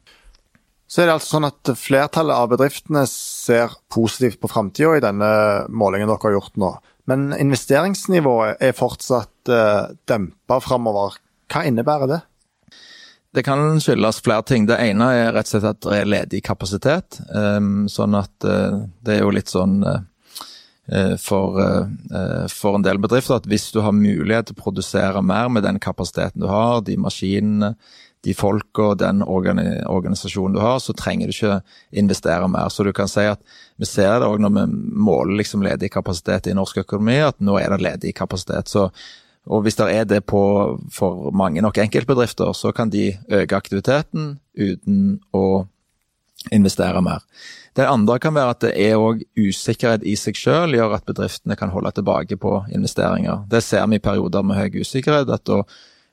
Så 0.89 1.03
er 1.03 1.09
det 1.09 1.19
altså 1.19 1.35
sånn 1.35 1.47
at 1.51 1.69
Flertallet 1.77 2.33
av 2.33 2.49
bedriftene 2.49 3.03
ser 3.09 3.75
positivt 3.93 4.39
på 4.41 4.49
framtida 4.49 4.95
i 4.97 5.03
denne 5.03 5.29
målingen 5.69 6.09
dere 6.09 6.23
har 6.23 6.33
gjort 6.39 6.57
nå. 6.57 6.71
Men 7.09 7.29
investeringsnivået 7.37 8.61
er 8.65 8.77
fortsatt 8.77 9.51
uh, 9.53 9.93
dempa 10.09 10.57
framover. 10.65 11.19
Hva 11.49 11.63
innebærer 11.69 12.09
det? 12.09 12.19
Det 13.37 13.45
kan 13.45 13.77
skyldes 13.81 14.23
flere 14.25 14.45
ting. 14.49 14.65
Det 14.65 14.79
ene 14.81 15.11
er 15.13 15.33
rett 15.35 15.49
og 15.49 15.53
slett 15.53 15.67
at 15.69 15.81
det 15.85 15.97
er 15.99 16.09
ledig 16.09 16.41
kapasitet. 16.45 17.19
Um, 17.29 17.85
sånn 17.91 18.17
at 18.17 18.33
uh, 18.49 18.81
det 19.05 19.19
er 19.19 19.21
jo 19.21 19.33
litt 19.35 19.53
sånn 19.53 19.83
uh, 19.85 20.01
for, 21.21 21.59
uh, 21.61 22.47
for, 22.49 22.79
en 22.79 22.85
del 22.85 22.97
bedrifter 23.01 23.37
at 23.37 23.49
hvis 23.49 23.69
du 23.75 23.83
har 23.85 23.93
mulighet 23.93 24.49
til 24.49 24.57
å 24.57 24.63
produsere 24.63 25.21
mer 25.21 25.53
med 25.53 25.67
den 25.69 25.77
kapasiteten 25.81 26.41
du 26.41 26.49
har, 26.49 26.81
de 26.81 26.97
maskinene, 26.97 27.75
de 28.25 28.33
folka 28.35 28.89
og 28.91 28.99
den 28.99 29.21
organisasjonen 29.23 30.57
du 30.57 30.59
har, 30.63 30.79
så 30.83 30.95
trenger 30.97 31.29
du 31.29 31.35
ikke 31.35 31.59
investere 32.01 32.49
mer. 32.51 32.67
Så 32.71 32.83
du 32.83 32.91
kan 32.95 33.07
si 33.07 33.23
at 33.29 33.39
vi 33.79 33.87
ser 33.87 34.19
det 34.19 34.27
òg 34.27 34.41
når 34.43 34.55
vi 34.57 34.65
måler 35.07 35.37
liksom 35.39 35.63
ledig 35.63 35.91
kapasitet 35.93 36.49
i 36.51 36.55
norsk 36.57 36.81
økonomi, 36.83 37.19
at 37.23 37.39
nå 37.39 37.55
er 37.61 37.71
det 37.71 37.81
ledig 37.85 38.13
kapasitet. 38.17 38.71
Så, 38.71 38.89
og 39.47 39.63
hvis 39.63 39.79
det 39.79 39.87
er 39.95 40.09
det 40.09 40.25
på 40.27 40.41
for 40.91 41.31
mange 41.31 41.63
nok 41.63 41.79
enkeltbedrifter, 41.79 42.51
så 42.53 42.73
kan 42.75 42.91
de 42.91 43.13
øke 43.31 43.55
aktiviteten 43.55 44.35
uten 44.59 45.19
å 45.31 45.65
investere 46.55 46.99
mer. 47.03 47.23
Det 47.75 47.87
andre 47.87 48.17
kan 48.19 48.35
være 48.35 48.55
at 48.55 48.63
det 48.63 48.73
er 48.79 48.99
òg 48.99 49.21
usikkerhet 49.37 50.03
i 50.07 50.15
seg 50.19 50.35
selv 50.39 50.75
gjør 50.75 50.97
at 50.97 51.07
bedriftene 51.07 51.55
kan 51.59 51.71
holde 51.71 51.91
tilbake 51.95 52.35
på 52.39 52.57
investeringer. 52.75 53.45
Det 53.51 53.61
ser 53.63 53.87
vi 53.87 53.99
i 53.99 54.03
perioder 54.03 54.43
med 54.43 54.59
høy 54.59 54.81
usikkerhet. 54.81 55.29
at 55.29 55.45
da 55.45 55.63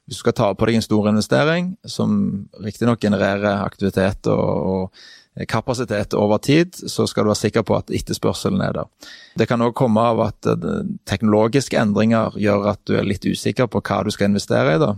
hvis 0.06 0.20
du 0.20 0.22
skal 0.22 0.36
ta 0.38 0.48
på 0.54 0.66
deg 0.68 0.78
en 0.78 0.84
stor 0.86 1.08
investering, 1.10 1.76
som 1.84 2.48
riktignok 2.62 3.00
genererer 3.02 3.64
aktivitet 3.64 4.28
og, 4.30 4.66
og 4.70 5.46
kapasitet 5.50 6.14
over 6.14 6.38
tid, 6.38 6.74
så 6.88 7.06
skal 7.06 7.24
du 7.24 7.32
være 7.32 7.42
sikker 7.42 7.64
på 7.66 7.76
at 7.76 7.90
etterspørselen 7.92 8.62
er 8.64 8.72
der. 8.78 8.88
Det 9.36 9.48
kan 9.50 9.60
òg 9.60 9.74
komme 9.76 10.00
av 10.00 10.22
at 10.30 10.48
eh, 10.48 10.84
teknologiske 11.08 11.76
endringer 11.76 12.38
gjør 12.40 12.70
at 12.72 12.80
du 12.88 12.96
er 12.96 13.04
litt 13.04 13.26
usikker 13.26 13.68
på 13.68 13.82
hva 13.84 14.02
du 14.06 14.12
skal 14.14 14.30
investere 14.30 14.76
i. 14.76 14.80
da, 14.80 14.94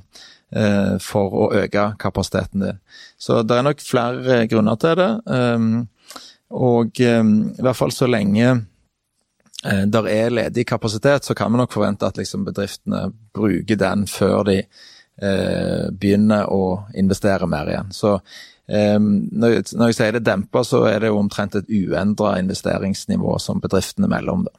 eh, 0.53 0.95
for 1.03 1.35
å 1.35 1.49
øke 1.59 1.93
kapasiteten 1.99 2.63
din. 2.63 2.79
Så 3.19 3.43
det 3.43 3.57
er 3.57 3.67
nok 3.67 3.83
flere 3.83 4.45
grunner 4.47 4.79
til 4.79 4.95
det. 5.01 5.11
Ehm, 5.27 5.89
og 6.51 7.01
ehm, 7.01 7.35
i 7.59 7.65
hvert 7.65 7.77
fall 7.77 7.93
så 7.93 8.07
lenge 8.07 8.47
eh, 9.65 9.85
der 9.91 10.07
er 10.07 10.31
ledig 10.31 10.67
kapasitet, 10.67 11.25
så 11.25 11.35
kan 11.35 11.51
vi 11.53 11.59
nok 11.59 11.75
forvente 11.75 12.07
at 12.07 12.17
liksom 12.17 12.47
bedriftene 12.47 13.09
bruker 13.35 13.77
den 13.77 14.07
før 14.07 14.47
de 14.47 14.63
eh, 15.23 15.89
begynner 15.91 16.49
å 16.53 16.85
investere 16.99 17.49
mer 17.51 17.71
igjen. 17.71 17.93
Så 17.95 18.15
eh, 18.17 18.99
når, 18.99 19.55
jeg, 19.55 19.67
når, 19.75 19.91
jeg, 19.91 19.99
sier 19.99 20.17
det 20.19 20.25
demper, 20.27 20.67
så 20.67 20.85
er 20.91 21.03
det 21.03 21.13
jo 21.13 21.21
omtrent 21.21 21.59
et 21.59 21.69
uendra 21.69 22.37
investeringsnivå 22.43 23.39
som 23.43 23.63
bedriftene 23.65 24.11
melder 24.11 24.35
om. 24.35 24.49
det. 24.49 24.55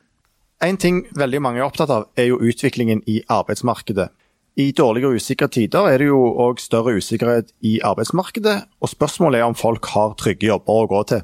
En 0.69 0.77
ting 0.77 1.05
veldig 1.15 1.39
mange 1.41 1.61
er 1.61 1.67
opptatt 1.69 1.91
av, 1.95 2.09
er 2.19 2.31
jo 2.33 2.41
utviklingen 2.43 3.05
i 3.07 3.21
arbeidsmarkedet. 3.31 4.09
I 4.59 4.71
dårlige 4.75 5.07
og 5.07 5.21
usikre 5.21 5.47
tider 5.47 5.87
er 5.87 6.01
det 6.01 6.09
jo 6.09 6.19
òg 6.43 6.59
større 6.59 6.97
usikkerhet 6.99 7.53
i 7.63 7.77
arbeidsmarkedet, 7.85 8.57
og 8.83 8.91
spørsmålet 8.91 9.39
er 9.39 9.47
om 9.47 9.55
folk 9.55 9.87
har 9.93 10.17
trygge 10.19 10.49
jobber 10.49 10.81
å 10.81 10.89
gå 10.91 11.03
til. 11.13 11.21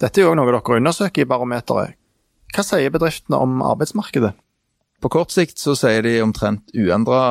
Dette 0.00 0.22
er 0.22 0.30
jo 0.30 0.36
noe 0.38 0.48
dere 0.48 0.78
undersøker 0.78 1.26
i 1.26 1.28
Barometeret. 1.28 1.98
Hva 2.52 2.64
sier 2.64 2.92
bedriftene 2.92 3.36
om 3.40 3.60
arbeidsmarkedet? 3.64 4.32
På 5.02 5.10
kort 5.10 5.32
sikt 5.34 5.58
så 5.58 5.74
sier 5.76 6.04
de 6.06 6.14
omtrent 6.22 6.72
uendra 6.72 7.22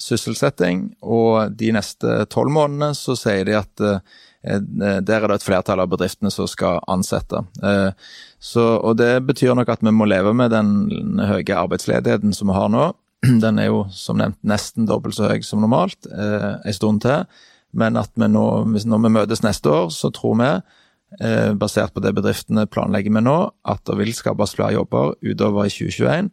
sysselsetting, 0.00 0.88
og 1.04 1.52
de 1.60 1.70
neste 1.76 2.24
tolv 2.32 2.52
månedene 2.54 2.94
så 2.96 3.16
sier 3.18 3.44
de 3.48 3.56
at 3.58 3.84
eh, 3.84 4.00
der 4.40 5.18
er 5.18 5.28
det 5.28 5.36
et 5.36 5.44
flertall 5.44 5.82
av 5.82 5.90
bedriftene 5.92 6.32
som 6.32 6.48
skal 6.48 6.80
ansette. 6.90 7.42
Eh, 7.62 7.92
så, 8.40 8.64
og 8.78 8.96
Det 8.96 9.12
betyr 9.28 9.54
nok 9.56 9.68
at 9.68 9.84
vi 9.84 9.92
må 9.92 10.08
leve 10.08 10.32
med 10.36 10.54
den 10.54 11.20
høye 11.20 11.56
arbeidsledigheten 11.56 12.32
som 12.36 12.48
vi 12.48 12.56
har 12.56 12.72
nå. 12.72 12.90
Den 13.44 13.60
er 13.60 13.68
jo 13.68 13.84
som 13.92 14.16
nevnt 14.16 14.40
nesten 14.40 14.88
dobbelt 14.88 15.18
så 15.18 15.28
høy 15.28 15.44
som 15.44 15.60
normalt 15.60 16.08
eh, 16.08 16.52
en 16.64 16.76
stund 16.76 17.04
til. 17.04 17.26
Men 17.76 18.00
at 18.00 18.10
vi 18.16 18.26
nå, 18.26 18.46
når 18.64 19.02
vi 19.04 19.16
møtes 19.18 19.44
neste 19.44 19.70
år, 19.70 19.90
så 19.94 20.10
tror 20.10 20.38
vi, 20.40 20.52
basert 21.58 21.90
på 21.90 21.98
det 22.02 22.12
bedriftene 22.14 22.68
planlegger 22.70 23.10
med 23.10 23.24
nå, 23.26 23.34
at 23.66 23.80
det 23.88 23.96
vil 23.98 24.12
skapes 24.14 24.52
flere 24.54 24.76
jobber 24.76 25.16
utover 25.26 25.66
i 25.66 25.72
2021 25.74 26.28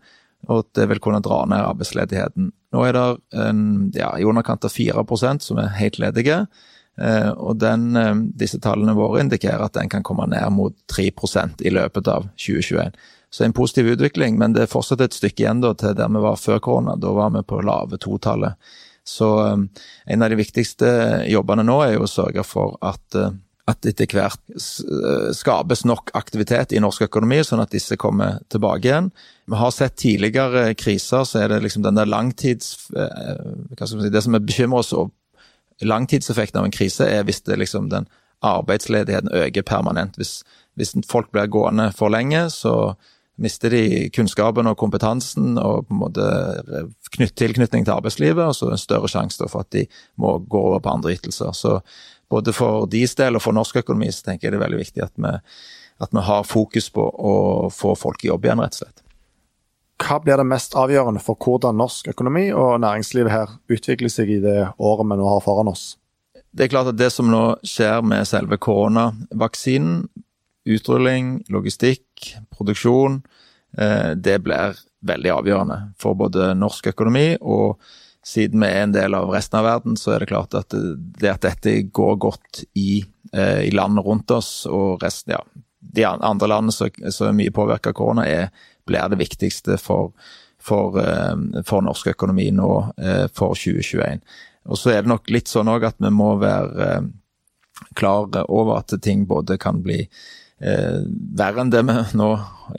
og 0.48 0.64
at 0.64 0.72
det 0.80 0.88
vil 0.92 1.02
kunne 1.04 1.22
dra 1.24 1.42
ned 1.50 1.66
arbeidsledigheten. 1.66 2.52
Nå 2.76 2.84
er 2.88 2.96
det 2.96 3.06
en, 3.44 3.62
ja, 3.96 4.14
i 4.20 4.26
underkant 4.28 4.66
av 4.68 4.74
4% 4.74 5.44
som 5.44 5.60
er 5.62 5.76
helt 5.80 6.00
ledige. 6.02 6.46
Eh, 6.98 7.30
og 7.30 7.60
den, 7.62 7.96
eh, 7.96 8.16
disse 8.40 8.60
tallene 8.64 8.96
våre 8.98 9.22
indikerer 9.22 9.68
at 9.68 9.76
den 9.78 9.90
kan 9.90 10.04
komme 10.04 10.28
ned 10.32 10.50
mot 10.56 10.76
3% 10.92 11.62
i 11.62 11.74
løpet 11.74 12.08
av 12.08 12.30
2021. 12.36 12.96
Så 13.30 13.44
en 13.44 13.54
positiv 13.54 13.92
utvikling, 13.92 14.38
men 14.40 14.54
det 14.54 14.64
er 14.64 14.72
fortsatt 14.72 15.04
et 15.04 15.16
stykke 15.16 15.44
igjen 15.44 15.62
da, 15.62 15.74
til 15.76 15.96
der 15.96 16.08
vi 16.10 16.24
var 16.24 16.40
før 16.40 16.62
korona. 16.64 16.96
Da 16.96 17.12
var 17.12 17.34
vi 17.36 17.44
på 17.44 17.60
lave 17.62 18.00
totallet. 18.00 18.56
Så 19.08 19.28
en 20.08 20.24
av 20.24 20.30
de 20.30 20.36
viktigste 20.36 20.88
jobbene 21.32 21.64
nå 21.64 21.78
er 21.84 21.94
jo 21.96 22.08
å 22.08 22.12
sørge 22.12 22.44
for 22.44 22.76
at 22.84 23.16
at 23.68 23.86
etter 23.90 24.08
hvert 24.16 24.40
skapes 25.36 25.84
nok 25.84 26.14
aktivitet 26.16 26.72
i 26.72 26.80
norsk 26.80 27.04
økonomi, 27.10 27.42
sånn 27.44 27.60
at 27.60 27.74
disse 27.76 27.98
kommer 28.00 28.40
tilbake 28.54 28.88
igjen. 28.88 29.10
Vi 29.52 29.60
har 29.60 29.74
sett 29.76 29.98
tidligere 30.00 30.70
kriser, 30.80 31.26
så 31.28 31.42
er 31.44 31.52
det 31.52 31.64
liksom 31.66 31.84
den 31.84 32.00
der 32.00 32.08
langtids... 32.08 32.88
Si, 32.88 34.10
det 34.14 34.24
som 34.24 34.40
er 34.40 34.46
bekymrer 34.48 34.86
oss 34.86 34.94
langtidseffekten 35.84 36.62
av 36.62 36.66
en 36.66 36.74
krise 36.74 37.06
er 37.12 37.28
hvis 37.28 37.44
det 37.46 37.60
liksom 37.60 37.92
den 37.92 38.08
arbeidsledigheten 38.46 39.34
øker 39.34 39.66
permanent. 39.68 40.18
Hvis, 40.18 40.42
hvis 40.78 40.96
folk 41.10 41.30
blir 41.34 41.52
gående 41.52 41.92
for 41.98 42.14
lenge, 42.14 42.48
så 42.54 42.96
mister 43.38 43.70
de 43.70 44.10
kunnskapen 44.14 44.66
og 44.70 44.78
kompetansen 44.82 45.60
og 45.62 45.86
på 45.86 45.94
en 45.94 46.00
måte 46.02 46.28
knytt, 47.14 47.36
tilknytning 47.38 47.86
til 47.86 47.94
arbeidslivet, 47.94 48.42
og 48.42 48.56
så 48.58 48.66
er 48.66 48.72
det 48.72 48.80
en 48.80 48.86
større 48.88 49.12
sjanse 49.12 49.50
for 49.52 49.66
at 49.66 49.74
de 49.76 49.84
må 50.22 50.38
gå 50.50 50.62
over 50.72 50.82
på 50.82 50.96
andre 50.96 51.14
ytelser. 51.18 51.54
Så 51.54 51.78
både 52.30 52.54
for 52.56 52.88
deres 52.92 53.16
del 53.20 53.38
og 53.38 53.44
for 53.44 53.56
norsk 53.56 53.82
økonomi 53.84 54.10
så 54.14 54.30
tenker 54.30 54.48
jeg 54.48 54.56
det 54.56 54.60
er 54.62 54.66
veldig 54.66 54.80
viktig 54.82 55.04
at 55.06 55.14
vi, 55.16 55.34
at 56.04 56.16
vi 56.16 56.24
har 56.30 56.48
fokus 56.48 56.90
på 56.94 57.04
å 57.04 57.36
få 57.74 57.94
folk 58.00 58.26
i 58.26 58.32
jobb 58.32 58.48
igjen, 58.48 58.64
rett 58.64 58.78
og 58.78 58.84
slett. 58.84 59.04
Hva 59.98 60.20
blir 60.22 60.38
det 60.38 60.46
mest 60.46 60.76
avgjørende 60.78 61.22
for 61.26 61.40
hvordan 61.42 61.80
norsk 61.80 62.12
økonomi 62.12 62.52
og 62.54 62.78
næringslivet 62.84 63.34
her 63.34 63.56
utvikler 63.74 64.14
seg 64.14 64.30
i 64.36 64.42
det 64.44 64.60
året 64.78 65.10
vi 65.10 65.18
nå 65.18 65.30
har 65.32 65.42
foran 65.46 65.72
oss? 65.72 65.96
Det 66.54 66.68
er 66.68 66.74
klart 66.74 66.92
at 66.92 67.00
det 67.00 67.10
som 67.14 67.30
nå 67.32 67.58
skjer 67.66 68.06
med 68.06 68.28
selve 68.30 68.60
koronavaksinen, 68.62 70.06
utrulling, 70.68 71.40
logistikk, 71.54 72.36
produksjon, 72.54 73.22
eh, 73.78 74.12
det 74.14 74.40
blir 74.44 74.78
veldig 75.08 75.32
avgjørende 75.34 75.78
for 76.02 76.18
både 76.20 76.52
norsk 76.58 76.92
økonomi 76.92 77.38
og 77.42 77.78
siden 78.28 78.60
vi 78.60 78.68
er 78.68 78.82
en 78.84 78.96
del 78.96 79.16
av 79.16 79.30
resten 79.32 79.60
av 79.60 79.66
verden, 79.68 79.96
så 79.98 80.14
er 80.14 80.24
det 80.24 80.32
klart 80.34 80.56
at 80.58 80.74
det 80.76 81.30
at 81.32 81.46
dette 81.46 81.78
går 81.96 82.18
godt 82.20 82.64
i, 82.76 83.06
eh, 83.32 83.62
i 83.70 83.72
landet 83.72 84.06
rundt 84.06 84.32
oss 84.36 84.66
og 84.68 85.04
resten, 85.04 85.38
ja, 85.38 85.44
de 85.80 86.04
andre 86.04 86.50
landene 86.52 87.12
som 87.12 87.30
er 87.30 87.38
mye 87.38 87.54
påvirka 87.56 87.94
av 87.94 87.96
korona, 87.96 88.26
er 88.28 88.50
blir 88.88 89.08
det 89.12 89.20
viktigste 89.20 89.78
for, 89.80 90.12
for, 90.60 91.00
eh, 91.00 91.64
for 91.68 91.86
norsk 91.88 92.12
økonomi 92.12 92.50
nå 92.56 92.72
eh, 92.98 93.26
for 93.32 93.56
2021. 93.56 94.20
Og 94.68 94.80
så 94.80 94.92
er 94.92 95.06
det 95.06 95.14
nok 95.14 95.32
litt 95.32 95.48
sånn 95.48 95.72
òg 95.72 95.88
at 95.88 96.00
vi 96.04 96.12
må 96.12 96.34
være 96.42 97.08
klar 97.96 98.28
over 98.48 98.82
at 98.82 98.92
ting 99.06 99.24
både 99.30 99.56
kan 99.62 99.80
bli 99.86 100.02
eh, 100.62 101.02
verre 101.38 101.64
enn 101.64 101.72
det 101.74 101.84
vi 101.88 101.96
nå 102.18 102.30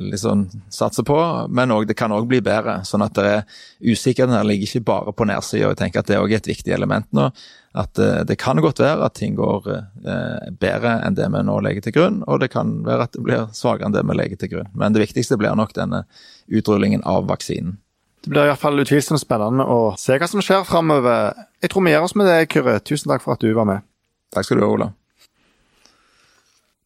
liksom 0.05 0.45
satser 0.73 1.07
på, 1.09 1.17
men 1.49 1.73
også, 1.73 1.89
det 1.89 1.97
kan 1.99 2.13
òg 2.13 2.29
bli 2.29 2.41
bedre. 2.45 2.81
Sånn 2.89 3.05
at 3.05 3.17
det 3.17 3.27
er 3.31 3.63
usikkerheten 3.81 4.37
her 4.37 4.47
ligger 4.47 4.69
ikke 4.69 4.87
bare 4.91 5.15
på 5.17 5.29
nedsida. 5.29 5.71
Jeg 5.71 5.81
tenker 5.81 6.03
at 6.03 6.11
det 6.11 6.19
er 6.19 6.25
òg 6.25 6.35
et 6.37 6.51
viktig 6.51 6.75
element 6.75 7.09
nå. 7.17 7.31
At 7.79 8.01
eh, 8.03 8.23
det 8.29 8.39
kan 8.41 8.61
godt 8.65 8.83
være 8.83 9.07
at 9.07 9.17
ting 9.19 9.37
går 9.39 9.69
eh, 9.73 10.49
bedre 10.61 10.99
enn 11.07 11.19
det 11.19 11.29
vi 11.33 11.43
nå 11.47 11.59
legger 11.65 11.89
til 11.89 11.99
grunn, 11.99 12.23
og 12.27 12.41
det 12.43 12.53
kan 12.55 12.79
være 12.87 13.09
at 13.09 13.17
det 13.17 13.25
blir 13.27 13.51
svakere 13.57 13.89
enn 13.89 13.97
det 13.97 14.05
vi 14.09 14.17
legger 14.19 14.41
til 14.41 14.55
grunn. 14.57 14.73
Men 14.75 14.97
det 14.97 15.05
viktigste 15.07 15.39
blir 15.41 15.57
nok 15.59 15.77
denne 15.77 16.05
utrullingen 16.49 17.05
av 17.07 17.29
vaksinen. 17.31 17.79
Det 18.25 18.33
blir 18.33 18.49
iallfall 18.49 18.83
utvilsomt 18.83 19.23
spennende 19.23 19.65
å 19.71 19.93
se 20.01 20.17
hva 20.19 20.27
som 20.29 20.43
skjer 20.43 20.67
framover. 20.67 21.37
Jeg 21.63 21.71
tror 21.71 21.85
vi 21.87 21.93
gjør 21.95 22.09
oss 22.09 22.17
med 22.19 22.27
det, 22.27 22.49
Kyrre. 22.51 22.81
Tusen 22.83 23.13
takk 23.13 23.23
for 23.23 23.37
at 23.37 23.45
du 23.45 23.53
var 23.55 23.69
med. 23.69 23.87
Takk 24.35 24.49
skal 24.49 24.59
du 24.59 24.65
ha, 24.67 24.73
Ola. 24.75 24.89